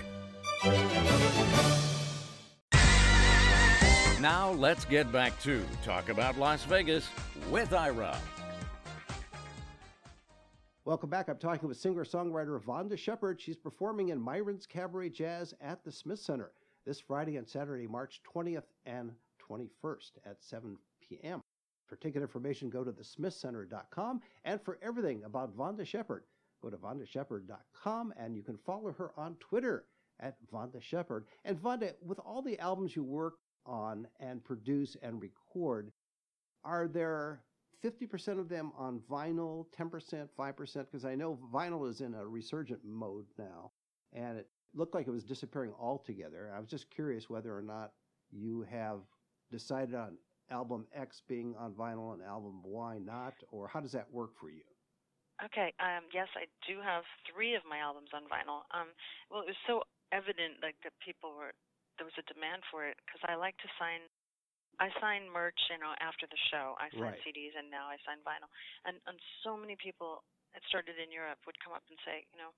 Now 4.24 4.52
let's 4.52 4.86
get 4.86 5.12
back 5.12 5.38
to 5.42 5.62
Talk 5.84 6.08
About 6.08 6.38
Las 6.38 6.64
Vegas 6.64 7.06
with 7.50 7.74
Ira. 7.74 8.16
Welcome 10.86 11.10
back. 11.10 11.28
I'm 11.28 11.36
talking 11.36 11.68
with 11.68 11.76
singer 11.76 12.06
songwriter 12.06 12.58
Vonda 12.58 12.96
Shepard. 12.96 13.38
She's 13.38 13.58
performing 13.58 14.08
in 14.08 14.18
Myron's 14.18 14.66
Cabaret 14.66 15.10
Jazz 15.10 15.52
at 15.60 15.84
the 15.84 15.92
Smith 15.92 16.20
Center 16.20 16.52
this 16.86 16.98
Friday 16.98 17.36
and 17.36 17.46
Saturday, 17.46 17.86
March 17.86 18.22
20th 18.34 18.62
and 18.86 19.12
21st 19.46 20.12
at 20.24 20.42
7 20.42 20.78
p.m. 21.06 21.42
For 21.86 21.96
ticket 21.96 22.22
information, 22.22 22.70
go 22.70 22.82
to 22.82 22.92
thesmithcenter.com. 22.92 24.22
And 24.46 24.58
for 24.58 24.78
everything 24.80 25.24
about 25.24 25.54
Vonda 25.54 25.86
Shepard, 25.86 26.24
go 26.62 26.70
to 26.70 26.78
vondashepard.com 26.78 28.14
and 28.16 28.34
you 28.34 28.42
can 28.42 28.56
follow 28.56 28.90
her 28.92 29.12
on 29.18 29.36
Twitter 29.38 29.84
at 30.18 30.36
Vonda 30.50 30.80
Shepard. 30.80 31.26
And 31.44 31.62
Vonda, 31.62 31.92
with 32.02 32.20
all 32.20 32.40
the 32.40 32.58
albums 32.58 32.96
you 32.96 33.04
work 33.04 33.34
on 33.66 34.06
and 34.20 34.44
produce 34.44 34.96
and 35.02 35.20
record, 35.20 35.92
are 36.64 36.88
there 36.88 37.42
50% 37.84 38.38
of 38.38 38.48
them 38.48 38.72
on 38.76 39.00
vinyl, 39.10 39.66
10%, 39.78 40.28
5%? 40.38 40.74
Because 40.90 41.04
I 41.04 41.14
know 41.14 41.38
vinyl 41.52 41.88
is 41.88 42.00
in 42.00 42.14
a 42.14 42.26
resurgent 42.26 42.80
mode 42.84 43.26
now, 43.38 43.72
and 44.12 44.38
it 44.38 44.48
looked 44.74 44.94
like 44.94 45.06
it 45.06 45.12
was 45.12 45.24
disappearing 45.24 45.72
altogether. 45.78 46.52
I 46.54 46.60
was 46.60 46.68
just 46.68 46.90
curious 46.90 47.28
whether 47.28 47.56
or 47.56 47.62
not 47.62 47.92
you 48.30 48.66
have 48.70 49.00
decided 49.50 49.94
on 49.94 50.16
album 50.50 50.86
X 50.94 51.22
being 51.28 51.54
on 51.58 51.72
vinyl 51.72 52.14
and 52.14 52.22
album 52.22 52.60
Y 52.64 52.98
not, 52.98 53.34
or 53.50 53.68
how 53.68 53.80
does 53.80 53.92
that 53.92 54.10
work 54.12 54.30
for 54.40 54.50
you? 54.50 54.62
Okay. 55.42 55.74
Um, 55.82 56.06
yes, 56.14 56.28
I 56.36 56.46
do 56.66 56.78
have 56.80 57.02
three 57.26 57.54
of 57.54 57.62
my 57.68 57.78
albums 57.78 58.10
on 58.14 58.22
vinyl. 58.30 58.62
Um, 58.70 58.94
well, 59.30 59.42
it 59.42 59.50
was 59.50 59.58
so 59.66 59.82
evident, 60.12 60.62
like 60.62 60.76
that 60.84 60.94
people 61.04 61.34
were 61.34 61.52
there 61.96 62.08
was 62.08 62.16
a 62.18 62.26
demand 62.26 62.62
for 62.70 62.84
it 62.86 62.98
because 63.04 63.22
I 63.26 63.34
like 63.38 63.56
to 63.62 63.70
sign. 63.78 64.06
I 64.82 64.90
sign 64.98 65.30
merch, 65.30 65.58
you 65.70 65.78
know, 65.78 65.94
after 66.02 66.26
the 66.26 66.40
show. 66.50 66.74
I 66.82 66.90
sign 66.90 67.14
Right. 67.14 67.22
CDs, 67.22 67.54
and 67.54 67.70
now 67.70 67.86
I 67.86 67.98
sign 68.02 68.18
vinyl. 68.26 68.50
And 68.84 68.98
and 69.06 69.18
so 69.46 69.54
many 69.56 69.76
people, 69.78 70.24
it 70.54 70.62
started 70.66 70.98
in 70.98 71.14
Europe, 71.14 71.38
would 71.46 71.58
come 71.62 71.72
up 71.72 71.86
and 71.88 71.98
say, 72.02 72.26
you 72.34 72.38
know, 72.42 72.50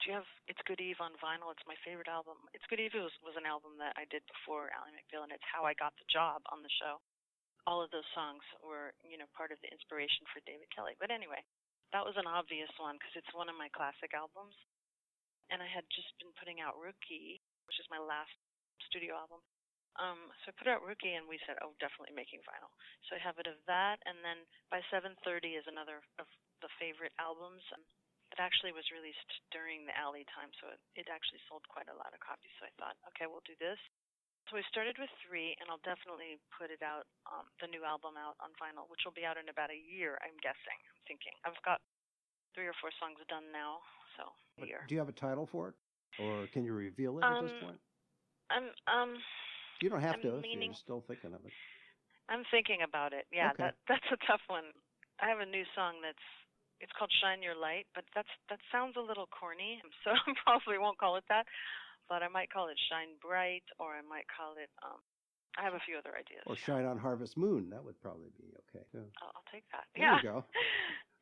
do 0.00 0.10
you 0.10 0.14
have 0.20 0.28
It's 0.46 0.60
Good 0.68 0.80
Eve 0.84 1.00
on 1.00 1.16
vinyl? 1.22 1.48
It's 1.54 1.64
my 1.64 1.78
favorite 1.80 2.08
album. 2.12 2.36
It's 2.52 2.66
Good 2.68 2.80
Eve 2.80 2.92
was 3.00 3.14
was 3.24 3.36
an 3.40 3.48
album 3.48 3.80
that 3.80 3.96
I 3.96 4.04
did 4.12 4.20
before 4.28 4.68
Ally 4.76 4.92
McBeal, 4.92 5.24
and 5.24 5.32
it's 5.32 5.48
how 5.48 5.64
I 5.64 5.72
got 5.72 5.96
the 5.96 6.04
job 6.12 6.44
on 6.52 6.60
the 6.60 6.72
show. 6.76 7.00
All 7.64 7.80
of 7.80 7.88
those 7.88 8.04
songs 8.12 8.44
were, 8.60 8.92
you 9.00 9.16
know, 9.16 9.24
part 9.32 9.48
of 9.48 9.56
the 9.64 9.72
inspiration 9.72 10.28
for 10.28 10.44
David 10.44 10.68
Kelley. 10.68 11.00
But 11.00 11.08
anyway, 11.08 11.40
that 11.96 12.04
was 12.04 12.12
an 12.20 12.28
obvious 12.28 12.68
one 12.76 13.00
because 13.00 13.16
it's 13.16 13.32
one 13.32 13.48
of 13.48 13.56
my 13.56 13.72
classic 13.72 14.12
albums. 14.12 14.52
And 15.48 15.64
I 15.64 15.68
had 15.68 15.88
just 15.88 16.12
been 16.20 16.32
putting 16.36 16.60
out 16.60 16.76
Rookie, 16.76 17.40
which 17.64 17.80
is 17.80 17.88
my 17.88 18.00
last 18.00 18.32
studio 18.88 19.16
album. 19.18 19.40
Um, 19.94 20.34
so 20.42 20.50
I 20.50 20.58
put 20.58 20.66
out 20.66 20.82
Rookie, 20.82 21.14
and 21.14 21.30
we 21.30 21.38
said, 21.46 21.54
oh, 21.62 21.70
definitely 21.78 22.18
making 22.18 22.42
vinyl. 22.42 22.70
So 23.06 23.14
I 23.14 23.22
have 23.22 23.38
it 23.38 23.46
of 23.46 23.62
that, 23.70 24.02
and 24.10 24.18
then 24.26 24.42
by 24.66 24.82
7:30 24.90 25.54
is 25.54 25.66
another 25.70 26.02
of 26.18 26.26
the 26.62 26.70
favorite 26.82 27.14
albums. 27.22 27.62
Um, 27.70 27.84
it 28.34 28.42
actually 28.42 28.74
was 28.74 28.90
released 28.90 29.30
during 29.54 29.86
the 29.86 29.94
Ally 29.94 30.26
time, 30.34 30.50
so 30.58 30.66
it, 30.74 30.82
it 30.98 31.06
actually 31.06 31.38
sold 31.46 31.62
quite 31.70 31.86
a 31.86 31.94
lot 31.94 32.10
of 32.10 32.18
copies. 32.18 32.50
So 32.58 32.66
I 32.66 32.72
thought, 32.74 32.98
okay, 33.14 33.30
we'll 33.30 33.46
do 33.46 33.54
this. 33.62 33.78
So 34.50 34.58
we 34.58 34.66
started 34.66 34.98
with 34.98 35.08
three, 35.22 35.54
and 35.62 35.70
I'll 35.70 35.80
definitely 35.86 36.42
put 36.52 36.74
it 36.74 36.82
out, 36.82 37.06
um, 37.30 37.46
the 37.62 37.70
new 37.70 37.86
album 37.86 38.18
out 38.18 38.34
on 38.42 38.50
vinyl, 38.58 38.90
which 38.90 39.06
will 39.06 39.14
be 39.14 39.24
out 39.24 39.38
in 39.38 39.46
about 39.48 39.70
a 39.70 39.78
year, 39.78 40.18
I'm 40.20 40.36
guessing. 40.42 40.78
I'm 40.90 41.00
thinking. 41.06 41.32
I've 41.46 41.56
got 41.62 41.78
three 42.52 42.66
or 42.66 42.74
four 42.82 42.90
songs 42.98 43.22
done 43.30 43.48
now, 43.54 43.80
so 44.18 44.34
a 44.60 44.66
year. 44.66 44.82
Do 44.90 44.98
you 44.98 45.00
have 45.00 45.08
a 45.08 45.16
title 45.16 45.46
for 45.46 45.70
it, 45.70 45.76
or 46.18 46.50
can 46.52 46.66
you 46.66 46.74
reveal 46.74 47.18
it 47.18 47.24
at 47.24 47.40
this 47.40 47.54
Um, 47.62 47.70
point? 47.70 47.80
I'm 48.50 48.70
um 48.90 49.16
You 49.80 49.88
don't 49.90 50.00
have 50.02 50.16
I'm 50.16 50.22
to 50.22 50.36
if 50.38 50.42
leaning- 50.44 50.72
you're 50.72 50.84
still 50.84 51.04
thinking 51.06 51.32
of 51.34 51.44
it. 51.44 51.52
I'm 52.28 52.44
thinking 52.50 52.80
about 52.82 53.12
it. 53.12 53.26
Yeah, 53.32 53.50
Okay. 53.52 53.64
that 53.64 53.74
that's 53.88 54.08
a 54.12 54.16
tough 54.26 54.40
one. 54.48 54.72
I 55.20 55.28
have 55.28 55.40
a 55.40 55.46
new 55.46 55.64
song 55.74 56.00
that's 56.02 56.24
it's 56.80 56.92
called 56.98 57.12
Shine 57.22 57.40
Your 57.42 57.54
Light, 57.56 57.86
but 57.94 58.04
that's 58.14 58.28
that 58.50 58.58
sounds 58.72 58.96
a 58.96 59.00
little 59.04 59.26
corny, 59.28 59.80
so 60.04 60.10
I 60.12 60.32
probably 60.44 60.78
won't 60.78 60.98
call 60.98 61.16
it 61.16 61.24
that. 61.28 61.46
But 62.08 62.22
I 62.22 62.28
might 62.28 62.50
call 62.52 62.68
it 62.68 62.76
Shine 62.90 63.16
Bright, 63.22 63.64
or 63.78 63.94
I 63.96 64.02
might 64.02 64.26
call 64.28 64.54
it. 64.60 64.70
um 64.82 65.00
I 65.56 65.62
have 65.62 65.74
a 65.74 65.78
few 65.86 65.96
other 65.96 66.10
ideas. 66.18 66.42
Or 66.46 66.56
Shine 66.56 66.84
on 66.84 66.98
Harvest 66.98 67.36
Moon. 67.36 67.70
That 67.70 67.84
would 67.84 68.00
probably 68.00 68.30
be 68.36 68.50
okay. 68.74 68.84
too. 68.90 69.04
I'll, 69.22 69.30
I'll 69.36 69.44
take 69.52 69.62
that. 69.70 69.84
There 69.94 70.04
yeah. 70.04 70.16
you 70.16 70.22
go. 70.22 70.44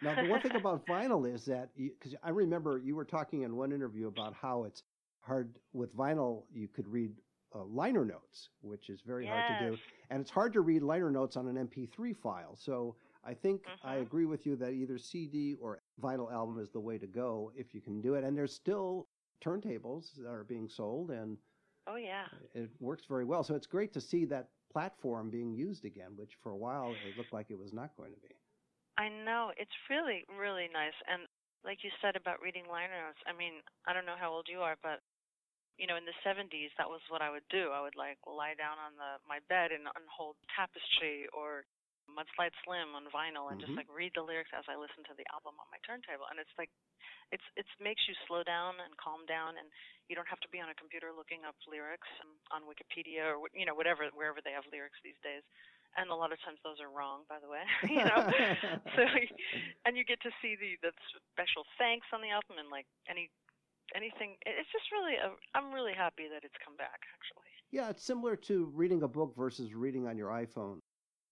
Now, 0.02 0.20
the 0.20 0.28
one 0.28 0.40
thing 0.40 0.56
about 0.56 0.84
vinyl 0.84 1.32
is 1.32 1.44
that, 1.44 1.68
because 1.76 2.16
I 2.24 2.30
remember 2.30 2.78
you 2.82 2.96
were 2.96 3.04
talking 3.04 3.42
in 3.42 3.54
one 3.54 3.70
interview 3.70 4.08
about 4.08 4.34
how 4.34 4.64
it's 4.64 4.82
hard 5.22 5.58
with 5.72 5.96
vinyl, 5.96 6.44
you 6.52 6.68
could 6.68 6.88
read 6.88 7.12
uh, 7.54 7.64
liner 7.64 8.04
notes, 8.04 8.50
which 8.62 8.90
is 8.90 9.02
very 9.02 9.26
hard 9.26 9.46
to 9.46 9.54
do. 9.54 9.78
And 10.10 10.20
it's 10.20 10.30
hard 10.30 10.52
to 10.54 10.60
read 10.60 10.82
liner 10.82 11.10
notes 11.10 11.36
on 11.36 11.48
an 11.48 11.56
MP3 11.58 12.12
file. 12.14 12.56
So 12.56 12.96
I 13.24 13.34
think 13.34 13.72
I 13.82 13.96
Mhm. 13.96 13.98
agree 13.98 14.26
with 14.26 14.46
you 14.46 14.56
that 14.56 14.72
either 14.72 14.98
CD 14.98 15.54
or 15.54 15.82
vinyl 16.02 16.32
album 16.32 16.58
is 16.58 16.70
the 16.70 16.80
way 16.80 16.98
to 16.98 17.06
go 17.06 17.52
if 17.56 17.74
you 17.74 17.80
can 17.80 18.00
do 18.00 18.14
it. 18.14 18.24
And 18.24 18.36
there's 18.36 18.54
still 18.54 19.08
turntables 19.44 20.14
that 20.16 20.28
are 20.28 20.44
being 20.44 20.68
sold, 20.68 21.10
and 21.10 21.38
Oh 21.86 21.96
yeah. 21.96 22.28
it 22.54 22.70
works 22.80 23.06
very 23.06 23.24
well. 23.24 23.42
So 23.44 23.54
it's 23.54 23.66
great 23.66 23.92
to 23.94 24.00
see 24.00 24.24
that 24.26 24.50
platform 24.72 25.30
being 25.30 25.52
used 25.52 25.84
again, 25.84 26.16
which 26.16 26.36
for 26.42 26.52
a 26.52 26.56
while 26.56 26.94
it 27.04 27.16
looked 27.16 27.32
like 27.32 27.50
it 27.50 27.58
was 27.58 27.72
not 27.72 27.96
going 27.96 28.12
to 28.14 28.20
be. 28.20 28.34
I 28.98 29.08
know 29.08 29.52
it's 29.56 29.74
really 29.90 30.24
really 30.28 30.68
nice, 30.72 30.96
and 31.06 31.26
like 31.64 31.84
you 31.84 31.90
said 32.00 32.16
about 32.16 32.40
reading 32.42 32.66
liner 32.68 33.06
notes. 33.06 33.18
I 33.26 33.32
mean, 33.32 33.62
I 33.86 33.92
don't 33.92 34.06
know 34.06 34.16
how 34.18 34.30
old 34.32 34.48
you 34.48 34.60
are, 34.60 34.76
but 34.82 35.00
you 35.78 35.86
know, 35.88 35.96
in 35.96 36.04
the 36.06 36.16
70s, 36.22 36.70
that 36.78 36.88
was 36.90 37.00
what 37.08 37.22
I 37.24 37.30
would 37.32 37.46
do. 37.50 37.70
I 37.72 37.80
would 37.82 37.96
like 37.96 38.18
lie 38.26 38.54
down 38.54 38.78
on 38.78 38.94
the 39.00 39.18
my 39.28 39.40
bed 39.48 39.72
and, 39.72 39.86
and 39.88 40.06
hold 40.08 40.36
Tapestry 40.52 41.26
or 41.32 41.64
Mudslide 42.10 42.52
Slim 42.66 42.92
on 42.98 43.08
vinyl 43.14 43.50
and 43.50 43.60
just 43.60 43.72
Mhm. 43.72 43.78
like 43.78 43.88
read 43.88 44.12
the 44.14 44.22
lyrics 44.26 44.52
as 44.52 44.66
I 44.68 44.76
listen 44.76 45.02
to 45.08 45.14
the 45.16 45.24
album 45.32 45.56
on 45.58 45.68
my 45.72 45.78
turntable. 45.86 46.26
And 46.28 46.36
it's 46.42 46.52
like, 46.60 46.70
it's 47.32 47.44
it 47.56 47.64
makes 47.80 48.04
you 48.08 48.14
slow 48.28 48.42
down 48.44 48.76
and 48.84 48.92
calm 49.00 49.24
down, 49.26 49.56
and 49.56 49.68
you 50.08 50.14
don't 50.14 50.28
have 50.28 50.40
to 50.44 50.50
be 50.52 50.60
on 50.60 50.68
a 50.68 50.76
computer 50.76 51.10
looking 51.14 51.44
up 51.48 51.56
lyrics 51.66 52.08
on 52.52 52.62
Wikipedia 52.68 53.32
or 53.32 53.48
you 53.56 53.64
know 53.64 53.74
whatever 53.74 54.04
wherever 54.12 54.40
they 54.44 54.52
have 54.52 54.66
lyrics 54.70 54.98
these 55.02 55.18
days. 55.24 55.42
And 55.96 56.08
a 56.08 56.16
lot 56.16 56.32
of 56.32 56.40
times 56.40 56.56
those 56.64 56.80
are 56.80 56.88
wrong, 56.88 57.24
by 57.28 57.36
the 57.40 57.48
way. 57.48 57.64
you 57.88 58.04
know, 58.04 58.20
so 58.96 59.02
and 59.86 59.96
you 59.96 60.04
get 60.04 60.20
to 60.22 60.32
see 60.42 60.56
the 60.56 60.76
the 60.84 60.92
special 61.32 61.64
thanks 61.78 62.06
on 62.12 62.20
the 62.20 62.30
album 62.32 62.58
and 62.60 62.68
like 62.68 62.86
any 63.08 63.30
anything. 63.94 64.36
it- 64.46 64.56
It's 64.58 64.70
just 64.72 64.90
really 64.92 65.14
a, 65.16 65.34
I'm 65.54 65.72
really 65.72 65.92
happy 65.94 66.28
that 66.28 66.44
it's 66.44 66.54
come 66.64 66.76
back 66.76 67.00
actually. 67.14 67.48
Yeah, 67.70 67.88
it's 67.90 68.04
similar 68.04 68.36
to 68.36 68.66
reading 68.74 69.02
a 69.02 69.08
book 69.08 69.34
versus 69.36 69.74
reading 69.74 70.06
on 70.06 70.16
your 70.16 70.30
iPhone. 70.30 70.78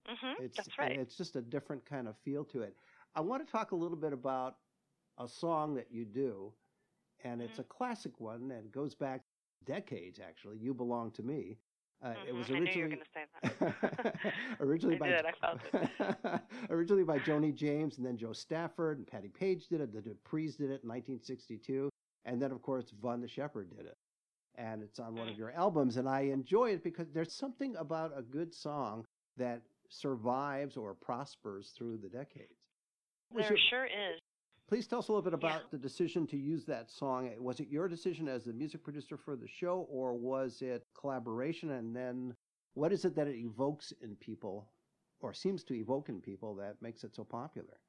Mhm. 0.08 0.40
It's 0.40 0.56
That's 0.56 0.78
right. 0.78 0.98
It's 0.98 1.16
just 1.16 1.36
a 1.36 1.42
different 1.42 1.84
kind 1.84 2.08
of 2.08 2.16
feel 2.18 2.44
to 2.46 2.62
it. 2.62 2.74
I 3.14 3.20
want 3.20 3.44
to 3.46 3.50
talk 3.50 3.72
a 3.72 3.76
little 3.76 3.96
bit 3.98 4.12
about 4.12 4.56
a 5.18 5.28
song 5.28 5.74
that 5.74 5.90
you 5.90 6.04
do, 6.04 6.54
and 7.24 7.42
it's 7.42 7.58
Mhm. 7.58 7.62
a 7.62 7.64
classic 7.64 8.18
one 8.20 8.50
and 8.52 8.72
goes 8.72 8.94
back 8.94 9.26
decades. 9.64 10.18
Actually, 10.18 10.58
"You 10.58 10.72
Belong 10.72 11.10
to 11.12 11.22
Me." 11.22 11.58
Uh, 12.02 12.14
It 12.26 12.32
was. 12.34 12.50
I 12.50 12.58
knew 12.60 12.72
you 12.72 12.84
were 12.84 12.86
originally 12.86 13.06
say 13.12 13.26
that. 13.42 14.14
originally 14.60 14.96
I 14.96 14.98
by 14.98 15.08
did, 15.08 16.40
originally 16.70 17.04
by 17.04 17.18
Joni 17.18 17.54
James, 17.54 17.98
and 17.98 18.06
then 18.06 18.16
Jo 18.16 18.32
Stafford 18.32 18.96
and 18.96 19.06
Patti 19.06 19.28
Page 19.28 19.68
did 19.68 19.82
it. 19.82 19.92
The 19.92 20.00
Duprees 20.00 20.56
did 20.56 20.70
it 20.70 20.82
in 20.82 20.88
1962, 20.88 21.89
and 22.24 22.40
then 22.40 22.52
of 22.52 22.62
course 22.62 22.92
Vonda 23.02 23.28
Shepard 23.28 23.70
did 23.76 23.86
it. 23.86 23.98
And 24.56 24.82
it's 24.82 24.98
on 24.98 25.14
one 25.14 25.28
of 25.28 25.34
Mm. 25.34 25.38
your 25.38 25.50
albums, 25.52 25.96
and 25.96 26.08
I 26.08 26.22
enjoy 26.22 26.70
it 26.72 26.82
because 26.82 27.10
there's 27.12 27.32
something 27.32 27.76
about 27.76 28.16
a 28.16 28.22
good 28.22 28.52
song 28.52 29.06
that 29.36 29.62
survives 29.88 30.76
or 30.76 30.94
prospers 30.94 31.70
through 31.72 31.98
the 31.98 32.08
decades. 32.08 32.58
There 33.30 33.48
your- 33.48 33.56
sure 33.58 33.86
is. 33.86 34.20
Please 34.66 34.86
tell 34.86 34.98
us 35.00 35.08
a 35.08 35.12
little 35.12 35.28
bit 35.28 35.40
Yeah. 35.40 35.56
about 35.56 35.70
the 35.70 35.78
decision 35.78 36.26
to 36.28 36.36
use 36.36 36.64
that 36.66 36.90
song. 36.90 37.34
Was 37.42 37.58
it 37.60 37.68
your 37.68 37.88
decision 37.88 38.28
as 38.28 38.44
the 38.44 38.52
music 38.52 38.82
producer 38.82 39.16
for 39.16 39.36
the 39.36 39.48
show, 39.48 39.82
or 39.82 40.14
was 40.14 40.62
it 40.62 40.86
collaboration? 40.94 41.70
And 41.70 41.94
then, 41.94 42.36
what 42.74 42.92
is 42.92 43.04
it 43.04 43.14
that 43.16 43.26
it 43.28 43.36
evokes 43.36 43.92
in 43.92 44.16
people, 44.16 44.72
or 45.20 45.32
seems 45.32 45.64
to 45.64 45.74
evoke 45.74 46.08
in 46.08 46.20
people, 46.20 46.54
that 46.56 46.80
makes 46.82 47.02
it 47.02 47.14
so 47.14 47.24
popular? 47.24 47.80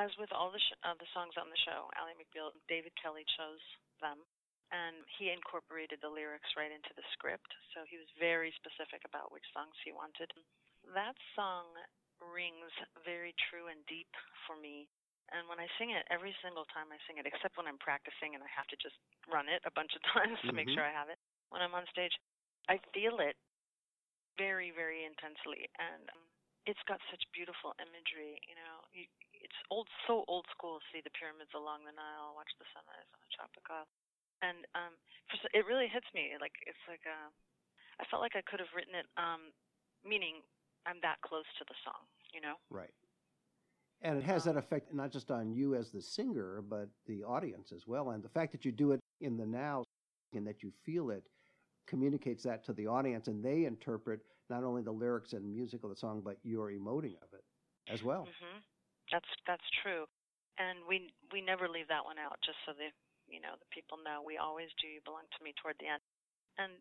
As 0.00 0.08
with 0.16 0.32
all 0.32 0.48
the 0.48 0.56
sh- 0.56 0.80
uh, 0.80 0.96
the 0.96 1.04
songs 1.12 1.36
on 1.36 1.52
the 1.52 1.60
show, 1.68 1.92
Ally 1.92 2.16
McBeal, 2.16 2.56
David 2.72 2.96
Kelley 2.96 3.28
chose 3.36 3.60
them, 4.00 4.16
and 4.72 4.96
he 5.20 5.28
incorporated 5.28 6.00
the 6.00 6.08
lyrics 6.08 6.48
right 6.56 6.72
into 6.72 6.88
the 6.96 7.04
script. 7.12 7.52
So 7.76 7.84
he 7.84 8.00
was 8.00 8.08
very 8.16 8.48
specific 8.56 9.04
about 9.04 9.28
which 9.28 9.44
songs 9.52 9.76
he 9.84 9.92
wanted. 9.92 10.32
That 10.96 11.20
song 11.36 11.68
rings 12.32 12.72
very 13.04 13.36
true 13.52 13.68
and 13.68 13.84
deep 13.84 14.08
for 14.48 14.56
me. 14.56 14.88
And 15.36 15.44
when 15.52 15.60
I 15.60 15.68
sing 15.76 15.92
it, 15.92 16.08
every 16.08 16.32
single 16.40 16.64
time 16.72 16.88
I 16.88 16.98
sing 17.04 17.20
it, 17.20 17.28
except 17.28 17.60
when 17.60 17.68
I'm 17.68 17.78
practicing 17.78 18.32
and 18.32 18.40
I 18.40 18.48
have 18.56 18.72
to 18.72 18.80
just 18.80 18.96
run 19.28 19.52
it 19.52 19.60
a 19.68 19.74
bunch 19.76 19.92
of 19.92 20.02
times 20.16 20.40
to 20.48 20.56
make 20.56 20.72
sure 20.72 20.80
I 20.80 20.96
have 20.96 21.12
it, 21.12 21.20
when 21.52 21.60
I'm 21.60 21.76
on 21.76 21.84
stage, 21.92 22.16
I 22.72 22.80
feel 22.96 23.20
it 23.20 23.36
very, 24.40 24.72
very 24.72 25.04
intensely. 25.04 25.68
And 25.76 26.08
um, 26.08 26.24
it's 26.64 26.80
got 26.88 27.00
such 27.12 27.22
beautiful 27.36 27.76
imagery. 27.78 28.40
You 28.48 28.56
know, 28.56 28.74
you, 28.96 29.04
it's 29.40 29.56
old, 29.72 29.88
so 30.06 30.24
old 30.28 30.46
school. 30.52 30.78
to 30.78 30.86
See 30.92 31.02
the 31.02 31.12
pyramids 31.12 31.52
along 31.56 31.84
the 31.88 31.94
Nile, 31.96 32.36
watch 32.36 32.52
the 32.60 32.68
sunrise 32.70 33.08
on 33.12 33.20
the 33.20 33.30
tropic 33.32 33.64
isle, 33.68 33.88
and 34.44 34.64
um, 34.76 34.94
for, 35.28 35.36
it 35.52 35.64
really 35.64 35.88
hits 35.88 36.08
me. 36.14 36.36
Like 36.40 36.54
it's 36.64 36.84
like 36.88 37.04
a, 37.08 37.28
I 38.00 38.04
felt 38.08 38.22
like 38.22 38.36
I 38.36 38.44
could 38.44 38.60
have 38.60 38.72
written 38.76 38.94
it, 38.94 39.08
um, 39.16 39.52
meaning 40.04 40.44
I'm 40.84 41.00
that 41.02 41.20
close 41.24 41.48
to 41.60 41.64
the 41.66 41.78
song. 41.84 42.04
You 42.32 42.40
know. 42.40 42.56
Right. 42.70 42.94
And 44.02 44.16
it 44.16 44.24
has 44.24 44.46
Um, 44.46 44.54
that 44.54 44.58
effect 44.58 44.94
not 44.94 45.10
just 45.12 45.30
on 45.30 45.52
you 45.52 45.74
as 45.74 45.90
the 45.90 46.00
singer, 46.00 46.62
but 46.62 46.88
the 47.06 47.22
audience 47.22 47.70
as 47.72 47.86
well. 47.86 48.10
And 48.10 48.24
the 48.24 48.30
fact 48.30 48.52
that 48.52 48.64
you 48.64 48.72
do 48.72 48.92
it 48.92 49.00
in 49.20 49.36
the 49.36 49.44
now 49.44 49.84
and 50.32 50.46
that 50.46 50.62
you 50.62 50.72
feel 50.84 51.10
it 51.10 51.24
communicates 51.86 52.44
that 52.44 52.64
to 52.64 52.72
the 52.72 52.86
audience, 52.86 53.28
and 53.28 53.44
they 53.44 53.64
interpret 53.64 54.20
not 54.48 54.64
only 54.64 54.80
the 54.80 54.92
lyrics 54.92 55.32
and 55.34 55.44
music 55.44 55.84
of 55.84 55.90
the 55.90 55.96
song, 55.96 56.22
but 56.24 56.38
your 56.42 56.70
emoting 56.70 57.16
of 57.20 57.28
it 57.34 57.44
as 57.92 58.02
well. 58.02 58.24
hmm 58.40 58.58
That's 59.12 59.28
that's 59.46 59.66
true, 59.82 60.06
and 60.58 60.80
we 60.88 61.10
we 61.34 61.42
never 61.42 61.68
leave 61.68 61.88
that 61.90 62.04
one 62.06 62.18
out, 62.18 62.38
just 62.46 62.58
so 62.64 62.72
the 62.72 62.90
you 63.28 63.40
know 63.42 63.58
the 63.58 63.68
people 63.74 63.98
know 63.98 64.22
we 64.22 64.38
always 64.38 64.70
do. 64.80 64.86
You 64.88 65.02
belong 65.04 65.26
to 65.36 65.40
me 65.44 65.52
toward 65.58 65.76
the 65.82 65.90
end, 65.90 66.02
and 66.58 66.72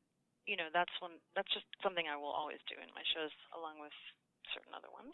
you 0.46 0.56
know 0.58 0.70
that's 0.74 0.94
one 1.02 1.18
that's 1.36 1.50
just 1.54 1.66
something 1.82 2.06
I 2.08 2.18
will 2.18 2.34
always 2.34 2.62
do 2.70 2.78
in 2.78 2.90
my 2.94 3.04
shows, 3.14 3.34
along 3.58 3.82
with 3.82 3.96
certain 4.54 4.74
other 4.78 4.92
ones. 4.94 5.14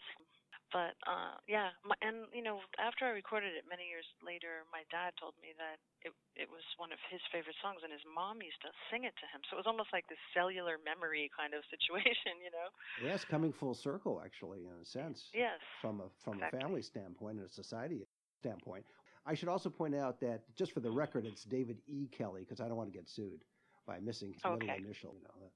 But 0.74 0.98
uh 1.06 1.38
yeah, 1.46 1.70
my, 1.86 1.94
and 2.02 2.26
you 2.34 2.42
know 2.42 2.58
after 2.78 3.06
I 3.06 3.14
recorded 3.14 3.54
it 3.54 3.64
many 3.70 3.86
years 3.86 4.06
later, 4.18 4.66
my 4.74 4.82
dad 4.90 5.14
told 5.16 5.38
me 5.38 5.54
that 5.56 5.78
it 6.02 6.12
it 6.34 6.48
was 6.50 6.66
one 6.76 6.90
of 6.90 6.98
his 7.06 7.22
favorite 7.30 7.56
songs, 7.62 7.86
and 7.86 7.94
his 7.94 8.02
mom 8.04 8.42
used 8.42 8.60
to 8.66 8.70
sing 8.90 9.06
it 9.06 9.14
to 9.22 9.26
him. 9.30 9.40
So 9.46 9.56
it 9.56 9.62
was 9.62 9.70
almost 9.70 9.94
like 9.94 10.04
this 10.10 10.20
cellular 10.34 10.76
memory 10.82 11.30
kind 11.32 11.54
of 11.54 11.62
situation, 11.70 12.38
you 12.44 12.52
know? 12.52 12.68
Yes, 13.00 13.24
coming 13.24 13.52
full 13.52 13.74
circle, 13.74 14.20
actually, 14.24 14.66
in 14.66 14.76
a 14.82 14.84
sense. 14.84 15.30
Yes. 15.32 15.62
from 15.80 16.00
a 16.00 16.08
from 16.22 16.34
Exactly. 16.38 16.58
a 16.58 16.62
family 16.62 16.82
standpoint 16.82 17.38
and 17.38 17.46
a 17.46 17.52
society 17.52 18.06
standpoint. 18.38 18.84
I 19.26 19.34
should 19.34 19.48
also 19.48 19.70
point 19.70 19.94
out 19.94 20.20
that 20.20 20.42
just 20.54 20.72
for 20.72 20.80
the 20.80 20.90
record, 20.90 21.26
it's 21.26 21.44
David 21.44 21.78
E. 21.88 22.06
Kelley 22.16 22.42
because 22.42 22.60
I 22.60 22.68
don't 22.68 22.76
want 22.76 22.92
to 22.92 22.96
get 22.96 23.08
sued 23.08 23.42
by 23.86 23.98
missing 23.98 24.32
his 24.32 24.44
middle 24.44 24.76
initial. 24.76 25.14
You 25.14 25.22
know. 25.24 25.50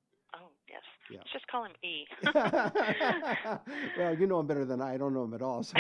Yeah. 1.11 1.19
Let's 1.19 1.33
just 1.33 1.47
call 1.49 1.65
him 1.65 1.73
E. 1.83 2.07
well, 3.99 4.15
you 4.19 4.27
know 4.27 4.41
him 4.41 4.47
better 4.47 4.65
than 4.65 4.81
I. 4.81 4.95
I 4.95 4.97
don't 4.97 5.15
know 5.15 5.25
him 5.25 5.35
at 5.35 5.43
all, 5.43 5.63
so 5.63 5.77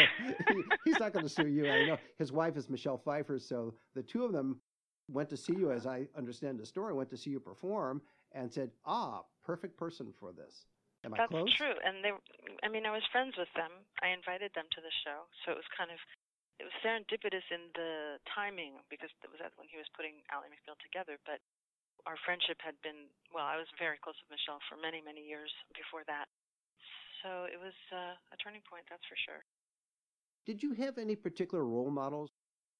he, 0.48 0.62
he's 0.84 0.98
not 0.98 1.12
going 1.12 1.24
to 1.24 1.28
sue 1.28 1.46
you. 1.46 1.70
I 1.70 1.86
know 1.86 1.98
his 2.18 2.32
wife 2.32 2.56
is 2.56 2.68
Michelle 2.68 2.98
Pfeiffer, 2.98 3.38
so 3.38 3.74
the 3.94 4.02
two 4.02 4.24
of 4.24 4.32
them 4.32 4.60
went 5.08 5.28
to 5.30 5.36
see 5.36 5.54
you, 5.54 5.70
as 5.70 5.86
I 5.86 6.06
understand 6.16 6.58
the 6.58 6.66
story, 6.66 6.94
went 6.94 7.10
to 7.10 7.16
see 7.16 7.30
you 7.30 7.40
perform 7.40 8.02
and 8.32 8.52
said, 8.52 8.70
"Ah, 8.86 9.22
perfect 9.44 9.76
person 9.76 10.12
for 10.18 10.32
this." 10.32 10.66
Am 11.04 11.14
I 11.14 11.24
That's 11.24 11.56
true. 11.56 11.76
And 11.80 12.04
they, 12.04 12.12
I 12.62 12.68
mean, 12.68 12.84
I 12.84 12.92
was 12.92 13.00
friends 13.08 13.32
with 13.40 13.48
them. 13.56 13.72
I 14.04 14.12
invited 14.12 14.52
them 14.52 14.68
to 14.68 14.80
the 14.84 14.92
show, 15.00 15.24
so 15.42 15.52
it 15.52 15.56
was 15.56 15.68
kind 15.72 15.88
of, 15.88 15.96
it 16.60 16.68
was 16.68 16.76
serendipitous 16.84 17.48
in 17.48 17.72
the 17.72 18.20
timing 18.28 18.84
because 18.92 19.08
it 19.24 19.32
was 19.32 19.40
when 19.56 19.68
he 19.72 19.80
was 19.80 19.88
putting 19.96 20.20
Ally 20.28 20.52
McBeal 20.52 20.76
together. 20.84 21.16
But 21.24 21.40
our 22.06 22.16
friendship 22.24 22.58
had 22.64 22.74
been, 22.82 23.08
well, 23.34 23.44
I 23.44 23.56
was 23.56 23.68
very 23.78 23.98
close 24.00 24.16
with 24.22 24.36
Michelle 24.38 24.60
for 24.68 24.80
many, 24.80 25.02
many 25.04 25.20
years 25.20 25.52
before 25.76 26.02
that. 26.06 26.26
So 27.22 27.44
it 27.44 27.60
was 27.60 27.76
uh, 27.92 28.16
a 28.32 28.36
turning 28.42 28.64
point, 28.64 28.84
that's 28.88 29.04
for 29.04 29.18
sure. 29.28 29.42
Did 30.46 30.62
you 30.62 30.72
have 30.74 30.96
any 30.96 31.14
particular 31.14 31.64
role 31.64 31.90
models 31.90 32.30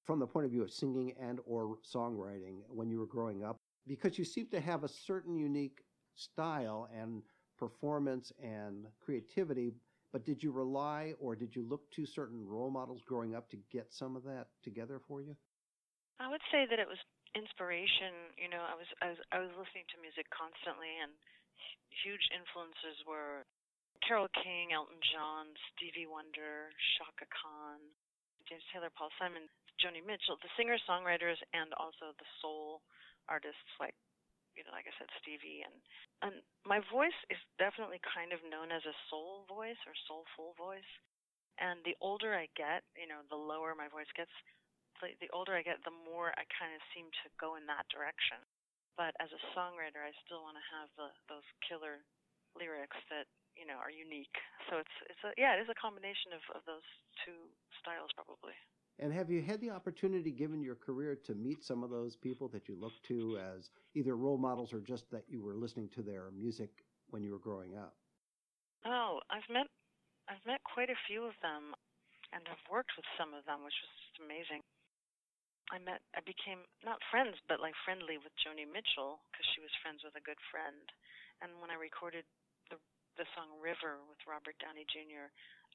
from 0.05 0.19
the 0.19 0.27
point 0.27 0.45
of 0.45 0.51
view 0.51 0.63
of 0.63 0.71
singing 0.71 1.13
and 1.19 1.39
or 1.45 1.77
songwriting 1.85 2.61
when 2.67 2.89
you 2.89 2.99
were 2.99 3.05
growing 3.05 3.43
up? 3.43 3.57
Because 3.87 4.17
you 4.17 4.25
seem 4.25 4.47
to 4.47 4.59
have 4.59 4.83
a 4.83 4.87
certain 4.87 5.35
unique 5.35 5.81
style 6.15 6.89
and 6.95 7.21
performance 7.57 8.31
and 8.41 8.87
creativity, 8.99 9.73
but 10.11 10.25
did 10.25 10.41
you 10.41 10.51
rely 10.51 11.13
or 11.19 11.35
did 11.35 11.55
you 11.55 11.61
look 11.61 11.89
to 11.91 12.05
certain 12.05 12.43
role 12.45 12.71
models 12.71 13.01
growing 13.05 13.35
up 13.35 13.49
to 13.51 13.57
get 13.71 13.93
some 13.93 14.15
of 14.15 14.23
that 14.23 14.47
together 14.63 14.99
for 15.07 15.21
you? 15.21 15.35
I 16.19 16.29
would 16.29 16.41
say 16.51 16.65
that 16.69 16.79
it 16.79 16.87
was 16.87 16.97
inspiration. 17.33 18.33
You 18.35 18.49
know, 18.51 18.63
I 18.63 18.75
was 18.75 18.89
I 18.99 19.07
was 19.13 19.21
I 19.31 19.37
was 19.39 19.51
listening 19.55 19.87
to 19.93 20.03
music 20.03 20.27
constantly, 20.31 20.91
and 21.01 21.11
huge 22.03 22.23
influences 22.31 23.01
were 23.07 23.47
Carole 24.03 24.31
King, 24.33 24.73
Elton 24.73 24.99
John, 25.13 25.51
Stevie 25.71 26.09
Wonder, 26.09 26.73
Chaka 26.97 27.27
Khan, 27.29 27.79
James 28.49 28.65
Taylor, 28.73 28.89
Paul 28.91 29.13
Simon, 29.21 29.45
Joni 29.77 30.01
Mitchell, 30.01 30.39
the 30.41 30.51
singer 30.57 30.77
songwriters, 30.89 31.37
and 31.53 31.71
also 31.77 32.13
the 32.17 32.29
soul 32.41 32.81
artists 33.29 33.69
like 33.79 33.95
you 34.57 34.67
know, 34.67 34.75
like 34.75 34.83
I 34.83 34.93
said, 34.99 35.07
Stevie, 35.23 35.63
and 35.63 35.75
and 36.21 36.33
my 36.67 36.83
voice 36.91 37.15
is 37.31 37.39
definitely 37.57 38.03
kind 38.03 38.35
of 38.35 38.43
known 38.45 38.69
as 38.69 38.83
a 38.85 38.95
soul 39.09 39.47
voice 39.47 39.79
or 39.87 39.95
soulful 40.05 40.53
voice. 40.59 40.91
And 41.61 41.77
the 41.85 41.93
older 42.01 42.33
I 42.33 42.49
get, 42.57 42.81
you 42.97 43.05
know, 43.05 43.21
the 43.29 43.37
lower 43.37 43.77
my 43.77 43.85
voice 43.85 44.09
gets, 44.17 44.33
the, 45.01 45.17
the 45.19 45.29
older 45.33 45.57
I 45.57 45.65
get, 45.65 45.81
the 45.83 45.93
more 46.05 46.31
I 46.37 46.45
kind 46.55 46.71
of 46.71 46.81
seem 46.93 47.09
to 47.21 47.27
go 47.41 47.57
in 47.57 47.65
that 47.67 47.89
direction. 47.89 48.39
But 48.95 49.17
as 49.17 49.33
a 49.33 49.41
songwriter, 49.57 50.05
I 50.05 50.13
still 50.23 50.45
want 50.45 50.55
to 50.61 50.65
have 50.77 50.87
the, 50.95 51.09
those 51.27 51.47
killer 51.65 52.05
lyrics 52.53 52.99
that 53.09 53.25
you 53.55 53.65
know 53.65 53.79
are 53.79 53.91
unique. 53.91 54.35
So 54.69 54.79
it's 54.79 54.97
it's 55.09 55.23
a 55.23 55.31
yeah, 55.39 55.55
it 55.57 55.63
is 55.63 55.71
a 55.71 55.77
combination 55.79 56.35
of, 56.35 56.43
of 56.55 56.61
those 56.67 56.85
two 57.23 57.49
styles 57.79 58.11
probably. 58.13 58.55
And 58.99 59.09
have 59.13 59.31
you 59.31 59.41
had 59.41 59.59
the 59.61 59.71
opportunity, 59.71 60.29
given 60.29 60.61
your 60.61 60.75
career, 60.75 61.17
to 61.25 61.33
meet 61.33 61.63
some 61.63 61.81
of 61.81 61.89
those 61.89 62.15
people 62.15 62.47
that 62.49 62.69
you 62.69 62.77
look 62.77 62.93
to 63.07 63.39
as 63.39 63.71
either 63.95 64.15
role 64.15 64.37
models 64.37 64.73
or 64.73 64.79
just 64.79 65.09
that 65.09 65.23
you 65.27 65.41
were 65.41 65.55
listening 65.55 65.89
to 65.95 66.03
their 66.03 66.29
music 66.29 66.69
when 67.09 67.23
you 67.23 67.31
were 67.31 67.39
growing 67.39 67.75
up? 67.75 67.95
Oh, 68.85 69.19
I've 69.31 69.47
met 69.49 69.65
I've 70.29 70.43
met 70.45 70.61
quite 70.63 70.89
a 70.89 70.99
few 71.09 71.25
of 71.25 71.33
them, 71.41 71.73
and 72.31 72.43
I've 72.45 72.65
worked 72.69 72.93
with 72.95 73.07
some 73.17 73.33
of 73.33 73.43
them, 73.49 73.65
which 73.65 73.75
was 73.81 73.91
just 74.05 74.21
amazing. 74.21 74.61
I 75.69 75.77
met 75.77 76.01
I 76.17 76.21
became 76.25 76.65
not 76.81 76.99
friends, 77.13 77.37
but 77.45 77.61
like 77.61 77.77
friendly 77.85 78.17
with 78.17 78.33
Joni 78.41 78.65
Mitchell 78.65 79.21
because 79.29 79.47
she 79.53 79.61
was 79.61 79.71
friends 79.85 80.01
with 80.01 80.17
a 80.17 80.23
good 80.25 80.39
friend. 80.49 80.89
And 81.45 81.61
when 81.61 81.69
I 81.69 81.77
recorded 81.77 82.25
the 82.73 82.81
the 83.19 83.27
song 83.37 83.53
River 83.61 84.01
with 84.09 84.17
Robert 84.25 84.57
Downey 84.57 84.87
Jr. 84.89 85.29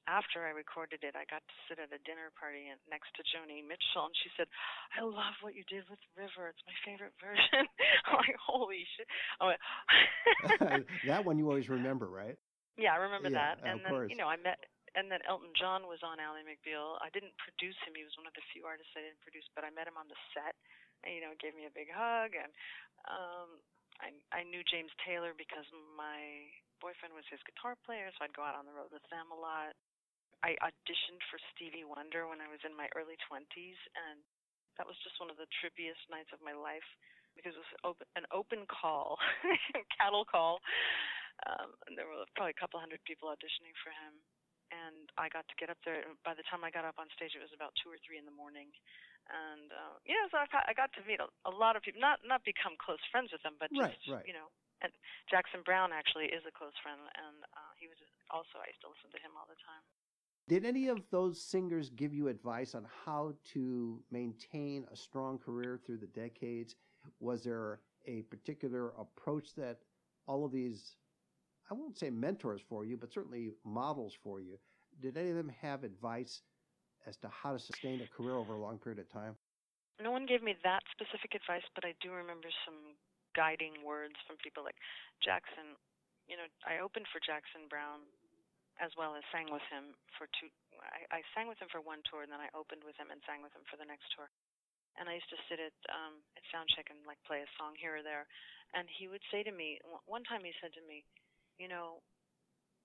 After 0.07 0.47
I 0.47 0.55
recorded 0.55 1.03
it, 1.03 1.19
I 1.19 1.27
got 1.27 1.43
to 1.43 1.55
sit 1.67 1.79
at 1.83 1.91
a 1.91 1.99
dinner 2.07 2.31
party 2.39 2.71
next 2.87 3.11
to 3.19 3.27
Joni 3.27 3.59
Mitchell, 3.59 4.07
and 4.07 4.15
she 4.23 4.31
said, 4.39 4.47
"I 4.95 5.03
love 5.03 5.35
what 5.43 5.55
you 5.55 5.63
did 5.67 5.83
with 5.91 5.99
River. 6.15 6.47
It's 6.51 6.63
my 6.67 6.77
favorite 6.87 7.15
version." 7.19 7.67
I'm 8.07 8.15
like, 8.23 8.39
"Holy 8.39 8.87
shit!" 8.95 9.07
I 9.39 9.51
went, 9.51 9.59
that 11.07 11.25
one 11.25 11.37
you 11.37 11.47
always 11.49 11.67
remember, 11.69 12.07
right? 12.07 12.37
Yeah, 12.77 12.93
I 12.93 12.97
remember 13.09 13.29
Yeah, 13.29 13.41
that. 13.41 13.57
And 13.65 13.79
of 13.79 13.85
then 13.85 13.91
course. 13.91 14.11
you 14.11 14.17
know, 14.17 14.27
I 14.29 14.37
met 14.37 14.59
and 14.97 15.13
then 15.13 15.21
Elton 15.29 15.53
John 15.53 15.85
was 15.85 16.01
on 16.01 16.17
Ally 16.17 16.41
McBeal. 16.41 16.97
I 17.05 17.13
didn't 17.13 17.37
produce 17.37 17.77
him. 17.85 17.93
He 17.93 18.01
was 18.01 18.17
one 18.17 18.25
of 18.25 18.33
the 18.33 18.41
few 18.49 18.65
artists 18.65 18.97
I 18.97 19.05
didn't 19.05 19.21
produce, 19.21 19.45
but 19.53 19.61
I 19.61 19.69
met 19.69 19.85
him 19.85 19.95
on 19.95 20.09
the 20.09 20.17
set 20.33 20.57
and 21.05 21.13
you 21.13 21.21
know, 21.21 21.37
gave 21.37 21.53
me 21.53 21.69
a 21.69 21.77
big 21.77 21.93
hug 21.93 22.33
and 22.33 22.49
um 23.05 23.61
I 24.01 24.09
I 24.33 24.41
knew 24.41 24.65
James 24.65 24.91
Taylor 25.05 25.37
because 25.37 25.69
my 25.93 26.49
boyfriend 26.81 27.13
was 27.13 27.29
his 27.29 27.41
guitar 27.45 27.77
player, 27.85 28.09
so 28.17 28.25
I'd 28.25 28.33
go 28.33 28.45
out 28.45 28.57
on 28.57 28.65
the 28.65 28.73
road 28.73 28.89
with 28.89 29.05
them 29.13 29.29
a 29.29 29.37
lot. 29.37 29.77
I 30.45 30.57
auditioned 30.61 31.21
for 31.29 31.41
Stevie 31.53 31.85
Wonder 31.85 32.29
when 32.29 32.41
I 32.41 32.49
was 32.49 32.61
in 32.65 32.73
my 32.73 32.89
early 32.93 33.17
20s 33.25 33.81
and 33.93 34.21
that 34.77 34.85
was 34.85 34.97
just 35.01 35.17
one 35.17 35.33
of 35.33 35.37
the 35.41 35.49
trippiest 35.61 36.05
nights 36.13 36.29
of 36.29 36.41
my 36.45 36.53
life 36.53 36.85
because 37.33 37.53
it 37.53 37.61
was 37.61 37.75
open, 37.85 38.05
an 38.17 38.25
open 38.33 38.65
call, 38.69 39.17
cattle 39.97 40.25
call. 40.25 40.61
Um, 41.45 41.77
and 41.85 41.93
there 41.93 42.09
were 42.09 42.25
probably 42.33 42.57
a 42.57 42.61
couple 42.61 42.81
hundred 42.81 43.01
people 43.05 43.29
auditioning 43.29 43.77
for 43.85 43.93
him. 43.93 44.17
And 44.69 45.07
I 45.15 45.31
got 45.31 45.47
to 45.47 45.55
get 45.55 45.71
up 45.71 45.79
there. 45.87 46.03
By 46.27 46.35
the 46.35 46.43
time 46.47 46.63
I 46.67 46.71
got 46.71 46.83
up 46.83 46.99
on 46.99 47.07
stage, 47.15 47.33
it 47.35 47.43
was 47.43 47.55
about 47.55 47.71
two 47.79 47.87
or 47.87 47.99
three 48.03 48.19
in 48.19 48.27
the 48.27 48.35
morning. 48.35 48.67
And 49.27 49.71
uh, 49.71 49.95
yeah, 50.07 50.27
so 50.31 50.39
I 50.39 50.47
got, 50.51 50.63
I 50.67 50.73
got 50.75 50.91
to 50.95 51.01
meet 51.03 51.19
a, 51.19 51.27
a 51.47 51.51
lot 51.51 51.75
of 51.75 51.83
people. 51.83 51.99
Not 51.99 52.23
not 52.23 52.43
become 52.47 52.75
close 52.79 53.03
friends 53.11 53.31
with 53.31 53.43
them, 53.43 53.55
but 53.59 53.67
just 53.71 53.99
Right, 54.07 54.23
right. 54.23 54.25
you 54.27 54.35
know. 54.35 54.47
And 54.79 54.93
Jackson 55.25 55.65
Browne 55.65 55.89
actually 55.91 56.29
is 56.29 56.45
a 56.47 56.53
close 56.53 56.75
friend, 56.79 57.01
and 57.01 57.43
uh, 57.51 57.71
he 57.79 57.87
was 57.91 57.97
also 58.31 58.61
I 58.61 58.69
used 58.71 58.79
to 58.85 58.91
listen 58.93 59.09
to 59.11 59.19
him 59.19 59.35
all 59.35 59.47
the 59.49 59.59
time. 59.65 59.83
Did 60.47 60.63
any 60.63 60.87
of 60.87 61.03
those 61.11 61.41
singers 61.41 61.89
give 61.89 62.13
you 62.13 62.27
advice 62.29 62.75
on 62.75 62.87
how 63.05 63.33
to 63.53 63.99
maintain 64.11 64.85
a 64.91 64.95
strong 64.95 65.37
career 65.39 65.79
through 65.83 65.97
the 65.97 66.07
decades? 66.07 66.75
Was 67.19 67.43
there 67.43 67.79
a 68.05 68.21
particular 68.23 68.93
approach 68.97 69.55
that 69.55 69.79
all 70.25 70.45
of 70.45 70.51
these, 70.53 70.95
I 71.69 71.73
won't 71.73 71.99
say 71.99 72.09
mentors 72.09 72.61
for 72.69 72.85
you, 72.85 72.95
but 72.95 73.11
certainly 73.11 73.51
models 73.63 74.15
for 74.23 74.39
you, 74.39 74.57
did 75.01 75.17
any 75.17 75.29
of 75.29 75.35
them 75.35 75.51
have 75.61 75.83
advice 75.83 76.41
as 77.05 77.17
to 77.17 77.27
how 77.27 77.53
to 77.53 77.59
sustain 77.59 78.01
a 78.01 78.09
career 78.15 78.35
over 78.35 78.55
a 78.55 78.61
long 78.61 78.79
period 78.79 78.99
of 78.99 79.11
time? 79.11 79.35
No 79.99 80.11
one 80.11 80.25
gave 80.25 80.43
me 80.43 80.55
that 80.63 80.83
specific 80.93 81.33
advice, 81.35 81.65
but 81.73 81.83
I 81.83 81.97
do 81.99 82.13
remember 82.13 82.47
some 82.63 82.95
guiding 83.35 83.81
words 83.83 84.15
from 84.25 84.37
people 84.39 84.63
like 84.63 84.77
Jackson. 85.19 85.75
You 86.29 86.37
know, 86.37 86.47
I 86.63 86.79
opened 86.79 87.09
for 87.11 87.19
Jackson 87.19 87.67
Browne 87.67 88.05
as 88.77 88.93
well 88.93 89.17
as 89.17 89.25
sang 89.33 89.49
with 89.49 89.65
him 89.73 89.97
for 90.15 90.29
two. 90.37 90.53
I, 90.77 91.21
I 91.21 91.25
sang 91.33 91.49
with 91.49 91.57
him 91.57 91.69
for 91.73 91.81
one 91.81 92.05
tour, 92.05 92.21
and 92.21 92.29
then 92.29 92.41
I 92.41 92.53
opened 92.53 92.85
with 92.85 92.93
him 93.01 93.09
and 93.09 93.17
sang 93.25 93.41
with 93.41 93.53
him 93.57 93.65
for 93.65 93.75
the 93.75 93.89
next 93.89 94.05
tour. 94.13 94.29
And 95.01 95.09
I 95.09 95.17
used 95.17 95.29
to 95.33 95.39
sit 95.49 95.57
at 95.57 95.77
um, 95.89 96.21
at 96.37 96.45
soundcheck 96.53 96.89
and 96.93 97.01
like 97.05 97.21
play 97.25 97.41
a 97.41 97.49
song 97.57 97.77
here 97.77 98.01
or 98.01 98.05
there, 98.05 98.25
and 98.73 98.85
he 98.89 99.09
would 99.09 99.21
say 99.29 99.45
to 99.45 99.53
me 99.53 99.81
one 100.05 100.25
time 100.25 100.41
he 100.45 100.53
said 100.61 100.73
to 100.77 100.83
me, 100.85 101.05
you 101.57 101.67
know, 101.69 102.01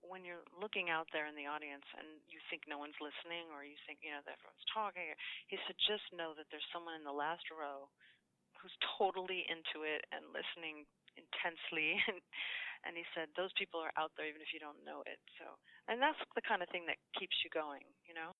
when 0.03 0.27
you're 0.27 0.43
looking 0.59 0.91
out 0.91 1.07
there 1.15 1.31
in 1.31 1.39
the 1.39 1.47
audience 1.47 1.87
and 1.95 2.19
you 2.27 2.43
think 2.51 2.67
no 2.67 2.77
one's 2.77 2.99
listening 2.99 3.47
or 3.55 3.63
you 3.63 3.79
think, 3.87 4.03
you 4.03 4.11
know, 4.11 4.21
that 4.27 4.35
everyone's 4.35 4.67
talking, 4.67 5.15
he 5.47 5.57
said, 5.63 5.79
just 5.79 6.05
know 6.11 6.35
that 6.35 6.51
there's 6.51 6.67
someone 6.75 6.99
in 6.99 7.07
the 7.07 7.15
last 7.15 7.47
row 7.55 7.87
who's 8.59 8.75
totally 8.99 9.47
into 9.47 9.87
it 9.87 10.03
and 10.11 10.27
listening 10.35 10.85
intensely. 11.15 11.99
And 12.11 12.19
and 12.83 12.99
he 12.99 13.07
said 13.15 13.31
those 13.39 13.55
people 13.55 13.79
are 13.79 13.95
out 13.95 14.11
there 14.19 14.27
even 14.27 14.43
if 14.43 14.51
you 14.51 14.59
don't 14.59 14.83
know 14.83 15.07
it. 15.07 15.23
So 15.39 15.55
and 15.87 16.03
that's 16.03 16.19
the 16.35 16.43
kind 16.43 16.67
of 16.67 16.69
thing 16.75 16.83
that 16.91 16.99
keeps 17.15 17.39
you 17.47 17.51
going 17.55 17.87
you 18.13 18.15
know? 18.15 18.33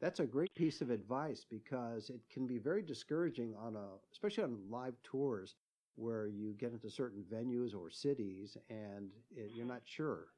That's 0.00 0.20
a 0.20 0.26
great 0.26 0.54
piece 0.54 0.80
of 0.82 0.90
advice 0.90 1.46
because 1.48 2.10
it 2.10 2.20
can 2.30 2.46
be 2.46 2.58
very 2.58 2.82
discouraging 2.82 3.54
on 3.56 3.76
a, 3.76 3.86
especially 4.12 4.44
on 4.44 4.58
live 4.68 4.94
tours 5.02 5.54
where 5.96 6.26
you 6.28 6.54
get 6.58 6.72
into 6.72 6.90
certain 6.90 7.24
venues 7.24 7.74
or 7.74 7.90
cities 7.90 8.56
and 8.70 9.10
it, 9.34 9.50
you're 9.54 9.66
not 9.66 9.82
sure 9.84 10.28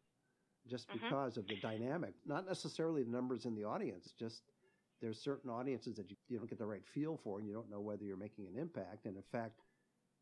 just 0.69 0.89
Mhm. 0.89 1.01
because 1.01 1.37
of 1.37 1.47
the 1.49 1.57
dynamic, 1.57 2.15
not 2.27 2.47
necessarily 2.47 3.03
the 3.03 3.11
numbers 3.11 3.47
in 3.47 3.55
the 3.55 3.65
audience, 3.65 4.13
just 4.19 4.43
there's 5.01 5.21
certain 5.21 5.51
audiences 5.51 5.97
that 5.97 6.11
you, 6.11 6.17
you 6.29 6.39
don't 6.39 6.49
get 6.49 6.59
the 6.59 6.67
right 6.67 6.87
feel 6.87 7.17
for 7.17 7.39
and 7.39 7.47
you 7.47 7.55
don't 7.55 7.71
know 7.71 7.81
whether 7.81 8.05
you're 8.05 8.17
making 8.17 8.47
an 8.47 8.57
impact. 8.57 9.07
And 9.07 9.17
in 9.17 9.23
fact, 9.23 9.61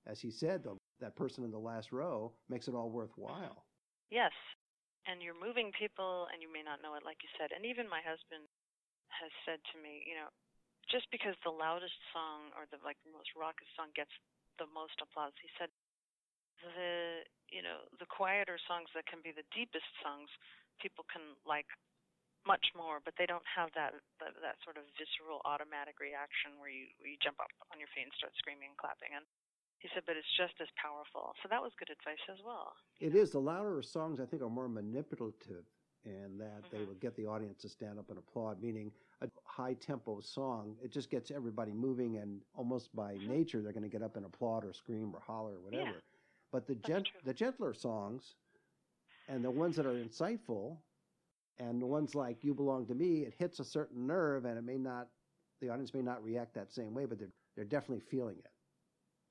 as 0.07 0.20
he 0.20 0.31
said, 0.31 0.62
though, 0.62 0.79
that 1.01 1.16
person 1.16 1.44
in 1.44 1.51
the 1.51 1.59
last 1.59 1.92
row 1.92 2.33
makes 2.49 2.68
it 2.68 2.75
all 2.75 2.90
worthwhile. 2.90 3.66
Yes. 4.11 4.33
And 5.07 5.22
you're 5.22 5.38
moving 5.38 5.72
people 5.72 6.27
and 6.33 6.42
you 6.42 6.53
may 6.53 6.62
not 6.62 6.83
know 6.83 6.94
it 6.94 7.05
like 7.05 7.22
you 7.22 7.31
said. 7.38 7.51
And 7.55 7.64
even 7.66 7.88
my 7.88 8.01
husband 8.03 8.46
has 9.09 9.31
said 9.44 9.59
to 9.72 9.77
me, 9.83 10.03
you 10.07 10.14
know, 10.14 10.31
just 10.90 11.11
because 11.11 11.35
the 11.42 11.51
loudest 11.51 11.96
song 12.12 12.53
or 12.55 12.66
the 12.70 12.79
like 12.85 12.99
most 13.11 13.35
raucous 13.35 13.66
song 13.75 13.90
gets 13.94 14.12
the 14.59 14.69
most 14.73 14.99
applause, 15.03 15.33
he 15.40 15.49
said 15.59 15.71
the 16.62 17.25
you 17.49 17.62
know, 17.62 17.87
the 18.03 18.09
quieter 18.11 18.59
songs 18.66 18.90
that 18.99 19.07
can 19.07 19.23
be 19.23 19.31
the 19.31 19.47
deepest 19.55 19.87
songs, 20.03 20.29
people 20.83 21.07
can 21.07 21.38
like 21.47 21.69
much 22.47 22.73
more, 22.75 22.99
but 23.03 23.14
they 23.19 23.27
don't 23.27 23.47
have 23.47 23.71
that 23.75 23.95
that, 24.23 24.35
that 24.42 24.57
sort 24.64 24.79
of 24.79 24.87
visceral 24.99 25.42
automatic 25.45 25.99
reaction 26.01 26.59
where 26.61 26.71
you 26.73 26.88
where 27.01 27.11
you 27.11 27.19
jump 27.23 27.38
up 27.42 27.51
on 27.73 27.79
your 27.79 27.90
feet 27.95 28.07
and 28.09 28.14
start 28.19 28.33
screaming 28.38 28.73
and 28.75 28.79
clapping 28.81 29.12
and 29.14 29.27
he 29.83 29.88
said, 29.92 30.05
but 30.09 30.16
it's 30.16 30.35
just 30.40 30.57
as 30.62 30.69
powerful. 30.81 31.37
So 31.42 31.53
that 31.53 31.61
was 31.61 31.71
good 31.77 31.92
advice 31.92 32.23
as 32.33 32.40
well. 32.45 32.73
It 33.01 33.14
is. 33.14 33.31
The 33.33 33.40
louder 33.40 33.83
songs, 33.83 34.21
I 34.21 34.27
think, 34.27 34.42
are 34.42 34.51
more 34.51 34.69
manipulative 34.69 35.64
in 36.05 36.38
that 36.38 36.64
they 36.71 36.83
Mhm. 36.83 36.85
will 36.85 36.95
get 36.95 37.16
the 37.16 37.27
audience 37.27 37.61
to 37.62 37.69
stand 37.69 37.99
up 37.99 38.11
and 38.11 38.19
applaud, 38.19 38.61
meaning 38.62 38.92
high 39.57 39.75
tempo 39.75 40.21
song, 40.21 40.77
it 40.83 40.92
just 40.92 41.09
gets 41.11 41.31
everybody 41.31 41.73
moving, 41.73 42.19
and 42.19 42.42
almost 42.55 42.95
by 42.95 43.14
Mhm. 43.14 43.29
nature, 43.29 43.62
they're 43.62 43.73
going 43.73 43.83
to 43.83 43.88
get 43.88 44.03
up 44.03 44.16
and 44.16 44.27
applaud 44.27 44.64
or 44.64 44.73
scream 44.75 45.14
or 45.14 45.21
holler 45.21 45.55
or 45.55 45.61
whatever. 45.61 45.85
Yeah, 45.85 46.01
but 46.53 46.66
the, 46.66 46.75
gent- 46.75 47.09
the 47.25 47.33
gentler 47.33 47.73
songs 47.73 48.35
and 49.29 49.42
the 49.42 49.51
ones 49.51 49.77
that 49.77 49.87
are 49.87 49.95
insightful 49.95 50.77
and 51.59 51.81
the 51.81 51.87
ones 51.87 52.14
like 52.14 52.45
You 52.45 52.53
Belong 52.55 52.87
to 52.87 52.95
Me, 52.95 53.23
it 53.23 53.33
hits 53.38 53.59
a 53.61 53.64
certain 53.64 54.07
nerve, 54.07 54.45
and 54.45 54.59
it 54.59 54.62
may 54.62 54.77
not, 54.77 55.09
the 55.61 55.71
audience 55.71 55.95
may 55.95 56.03
not 56.03 56.23
react 56.23 56.53
that 56.55 56.71
same 56.71 56.92
way, 56.92 57.07
but 57.07 57.19
they're, 57.19 57.33
they're 57.55 57.64
definitely 57.64 58.05
feeling 58.11 58.37
it. 58.38 58.51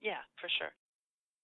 Yeah, 0.02 0.22
for 0.42 0.50
sure. 0.50 0.74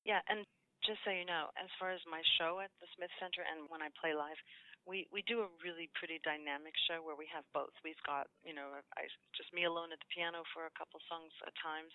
Yeah, 0.05 0.21
and 0.27 0.43
just 0.83 0.99
so 1.05 1.11
you 1.11 1.25
know, 1.25 1.53
as 1.61 1.69
far 1.79 1.91
as 1.91 2.01
my 2.09 2.21
show 2.39 2.59
at 2.59 2.71
the 2.81 2.87
Smith 2.97 3.11
Center 3.19 3.45
and 3.45 3.69
when 3.69 3.83
I 3.83 3.89
play 4.01 4.15
live, 4.15 4.37
we 4.85 5.05
we 5.13 5.21
do 5.29 5.45
a 5.45 5.49
really 5.61 5.87
pretty 5.93 6.17
dynamic 6.25 6.73
show 6.89 7.01
where 7.01 7.17
we 7.17 7.29
have 7.29 7.45
both. 7.53 7.73
We've 7.85 7.99
got 8.05 8.27
you 8.41 8.53
know 8.53 8.73
I 8.97 9.05
just 9.37 9.53
me 9.53 9.65
alone 9.69 9.93
at 9.93 10.01
the 10.01 10.09
piano 10.09 10.41
for 10.51 10.65
a 10.65 10.73
couple 10.73 10.99
songs 11.05 11.31
at 11.45 11.53
times, 11.61 11.93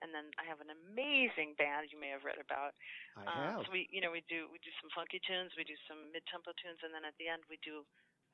and 0.00 0.14
then 0.14 0.30
I 0.38 0.46
have 0.46 0.62
an 0.62 0.70
amazing 0.70 1.58
band 1.58 1.90
you 1.90 1.98
may 1.98 2.14
have 2.14 2.22
read 2.22 2.38
about. 2.38 2.78
I 3.18 3.26
Uh, 3.26 3.58
have. 3.58 3.66
So 3.66 3.74
we 3.74 3.90
you 3.90 4.00
know 4.00 4.14
we 4.14 4.22
do 4.30 4.46
we 4.48 4.62
do 4.62 4.72
some 4.78 4.90
funky 4.94 5.18
tunes, 5.22 5.52
we 5.58 5.66
do 5.66 5.76
some 5.90 6.10
mid 6.14 6.22
tempo 6.30 6.54
tunes, 6.56 6.78
and 6.86 6.94
then 6.94 7.04
at 7.04 7.16
the 7.18 7.26
end 7.28 7.42
we 7.50 7.58
do 7.66 7.82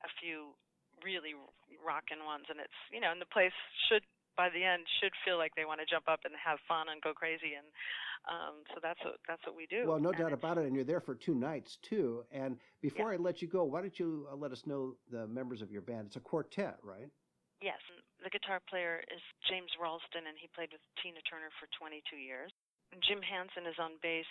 a 0.05 0.09
few 0.21 0.53
really 1.03 1.35
rockin' 1.83 2.23
ones, 2.23 2.45
and 2.47 2.61
it's 2.61 2.79
you 2.93 3.01
know 3.01 3.11
and 3.11 3.19
the 3.19 3.29
place 3.33 3.55
should 3.89 4.05
by 4.37 4.49
the 4.49 4.63
end 4.63 4.83
should 4.99 5.13
feel 5.23 5.37
like 5.37 5.53
they 5.55 5.65
want 5.65 5.79
to 5.79 5.85
jump 5.85 6.05
up 6.07 6.21
and 6.25 6.33
have 6.35 6.59
fun 6.67 6.87
and 6.91 7.01
go 7.01 7.13
crazy 7.13 7.53
and 7.57 7.67
um 8.25 8.63
so 8.73 8.79
that's 8.81 8.99
what 9.05 9.15
that's 9.27 9.45
what 9.45 9.55
we 9.55 9.65
do 9.67 9.85
Well, 9.87 9.99
no 9.99 10.09
And 10.09 10.17
doubt 10.17 10.33
about 10.33 10.57
it. 10.57 10.65
And 10.65 10.75
you're 10.75 10.83
there 10.87 10.99
for 11.01 11.13
two 11.15 11.35
nights, 11.35 11.77
too. 11.81 12.25
And 12.31 12.57
before 12.81 13.13
I 13.13 13.17
let 13.17 13.41
you 13.41 13.47
go, 13.47 13.63
why 13.63 13.81
don't 13.81 13.97
you 13.99 14.27
uh, 14.31 14.35
let 14.35 14.51
us 14.51 14.65
know 14.65 14.95
the 15.11 15.27
members 15.27 15.61
of 15.61 15.71
your 15.71 15.81
band? 15.81 16.07
It's 16.07 16.15
a 16.15 16.25
quartet, 16.25 16.77
right? 16.83 17.09
yes 17.61 17.79
the 18.23 18.29
guitar 18.29 18.59
player 18.67 18.99
is 19.13 19.21
james 19.47 19.71
ralston 19.79 20.27
and 20.27 20.35
he 20.35 20.47
played 20.51 20.67
with 20.75 20.83
tina 20.99 21.21
turner 21.23 21.47
for 21.55 21.71
22 21.79 22.19
years 22.19 22.51
jim 23.07 23.21
hansen 23.23 23.63
is 23.63 23.79
on 23.79 23.95
bass 24.03 24.27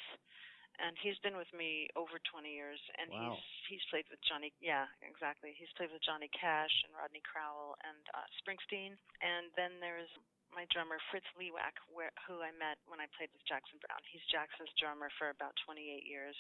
and 0.83 0.97
he's 0.99 1.19
been 1.23 1.37
with 1.39 1.51
me 1.55 1.87
over 1.95 2.19
20 2.23 2.51
years 2.51 2.81
and 2.99 3.11
Wow. 3.13 3.39
he's 3.69 3.79
he's 3.79 3.85
played 3.91 4.07
with 4.11 4.19
johnny 4.27 4.51
yeah 4.59 4.87
exactly 5.05 5.55
he's 5.55 5.71
played 5.79 5.91
with 5.95 6.03
johnny 6.03 6.29
cash 6.35 6.73
and 6.87 6.93
rodney 6.97 7.23
crowell 7.23 7.79
and 7.87 8.01
uh 8.17 8.27
springsteen 8.41 8.99
and 9.23 9.51
then 9.55 9.79
there's 9.79 10.11
my 10.55 10.67
drummer 10.71 10.99
fritz 11.11 11.27
Lewak 11.39 11.75
where, 11.91 12.11
who 12.27 12.43
i 12.43 12.51
met 12.55 12.79
when 12.91 12.99
i 13.03 13.07
played 13.15 13.31
with 13.35 13.43
jackson 13.47 13.79
browne 13.83 14.03
he's 14.11 14.23
jackson's 14.31 14.71
drummer 14.79 15.11
for 15.19 15.31
about 15.31 15.55
28 15.67 15.85
years 16.07 16.35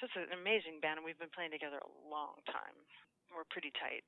so 0.00 0.08
it's 0.10 0.16
an 0.18 0.32
amazing 0.34 0.80
band 0.82 0.98
and 1.00 1.04
we've 1.06 1.20
been 1.20 1.32
playing 1.32 1.52
together 1.52 1.80
a 1.80 1.92
long 2.08 2.40
time 2.48 2.76
we're 3.32 3.46
pretty 3.52 3.72
tight 3.80 4.04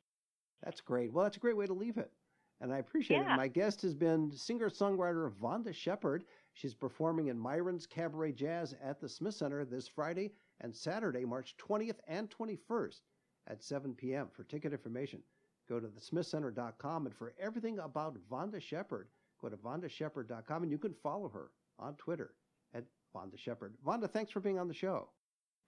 That's 0.64 0.80
great. 0.80 1.12
Well, 1.12 1.24
that's 1.24 1.36
a 1.36 1.40
great 1.40 1.56
way 1.56 1.66
to 1.66 1.74
leave 1.74 1.98
it. 1.98 2.10
And 2.60 2.72
I 2.72 2.78
appreciate 2.78 3.18
Yeah. 3.18 3.34
it. 3.34 3.36
My 3.36 3.48
guest 3.48 3.82
has 3.82 3.94
been 3.94 4.30
singer 4.32 4.70
songwriter 4.70 5.30
Vonda 5.30 5.74
Shepard. 5.74 6.24
She's 6.54 6.74
performing 6.74 7.26
in 7.28 7.38
Myron's 7.38 7.86
Cabaret 7.86 8.32
Jazz 8.32 8.72
at 8.82 8.98
the 9.00 9.08
Smith 9.08 9.34
Center 9.34 9.64
this 9.64 9.86
Friday 9.88 10.32
and 10.60 10.74
Saturday, 10.74 11.24
March 11.26 11.56
20th 11.58 12.00
and 12.06 12.30
21st 12.30 13.02
at 13.48 13.62
7 13.62 13.94
p.m. 13.94 14.28
For 14.30 14.44
ticket 14.44 14.72
information, 14.72 15.22
go 15.68 15.78
to 15.78 15.86
thesmithcenter.com. 15.88 17.06
And 17.06 17.14
for 17.14 17.34
everything 17.38 17.78
about 17.80 18.16
Vonda 18.30 18.60
Shepard, 18.60 19.10
go 19.40 19.48
to 19.50 19.56
vondashepard.com 19.58 20.62
and 20.62 20.72
you 20.72 20.78
can 20.78 20.94
follow 20.94 21.28
her 21.28 21.50
on 21.78 21.94
Twitter 21.96 22.34
at 22.72 22.84
Vonda 23.14 23.38
Shepard. 23.38 23.76
Vonda, 23.84 24.10
thanks 24.10 24.32
for 24.32 24.40
being 24.40 24.58
on 24.58 24.66
the 24.68 24.74
show. 24.74 25.10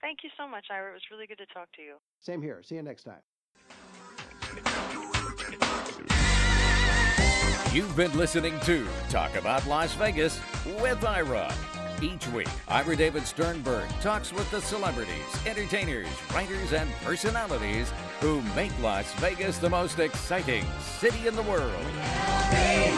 thank 0.01 0.23
you 0.25 0.31
so 0.39 0.47
much 0.49 0.71
ira 0.71 0.91
it 0.91 0.95
was 0.95 1.11
really 1.11 1.27
good 1.27 1.39
to 1.39 1.47
talk 1.47 1.71
to 1.73 1.83
you 1.83 1.97
Same 2.21 2.41
here. 2.41 2.63
See 2.63 2.77
you 2.77 2.83
next 2.83 3.03
time. 3.05 3.21
You've 7.71 7.95
been 7.95 8.17
listening 8.17 8.59
to 8.61 8.89
Talk 9.11 9.37
About 9.37 9.67
Las 9.67 9.93
Vegas 9.93 10.41
with 10.81 11.05
Ira. 11.05 11.53
Each 12.01 12.27
week, 12.29 12.49
Ira 12.67 12.97
David 12.97 13.27
Sternberg 13.27 13.87
talks 14.01 14.33
with 14.33 14.51
the 14.51 14.63
celebrities, 14.63 15.47
entertainers, 15.47 16.09
writers, 16.33 16.73
and 16.73 16.91
personalities 17.05 17.93
who 18.21 18.41
make 18.57 18.73
Las 18.81 19.13
Vegas 19.17 19.59
the 19.59 19.69
most 19.69 19.99
exciting 19.99 20.65
city 20.81 21.29
in 21.29 21.37
the 21.37 21.43
world. 21.43 21.85
Hey, 22.49 22.97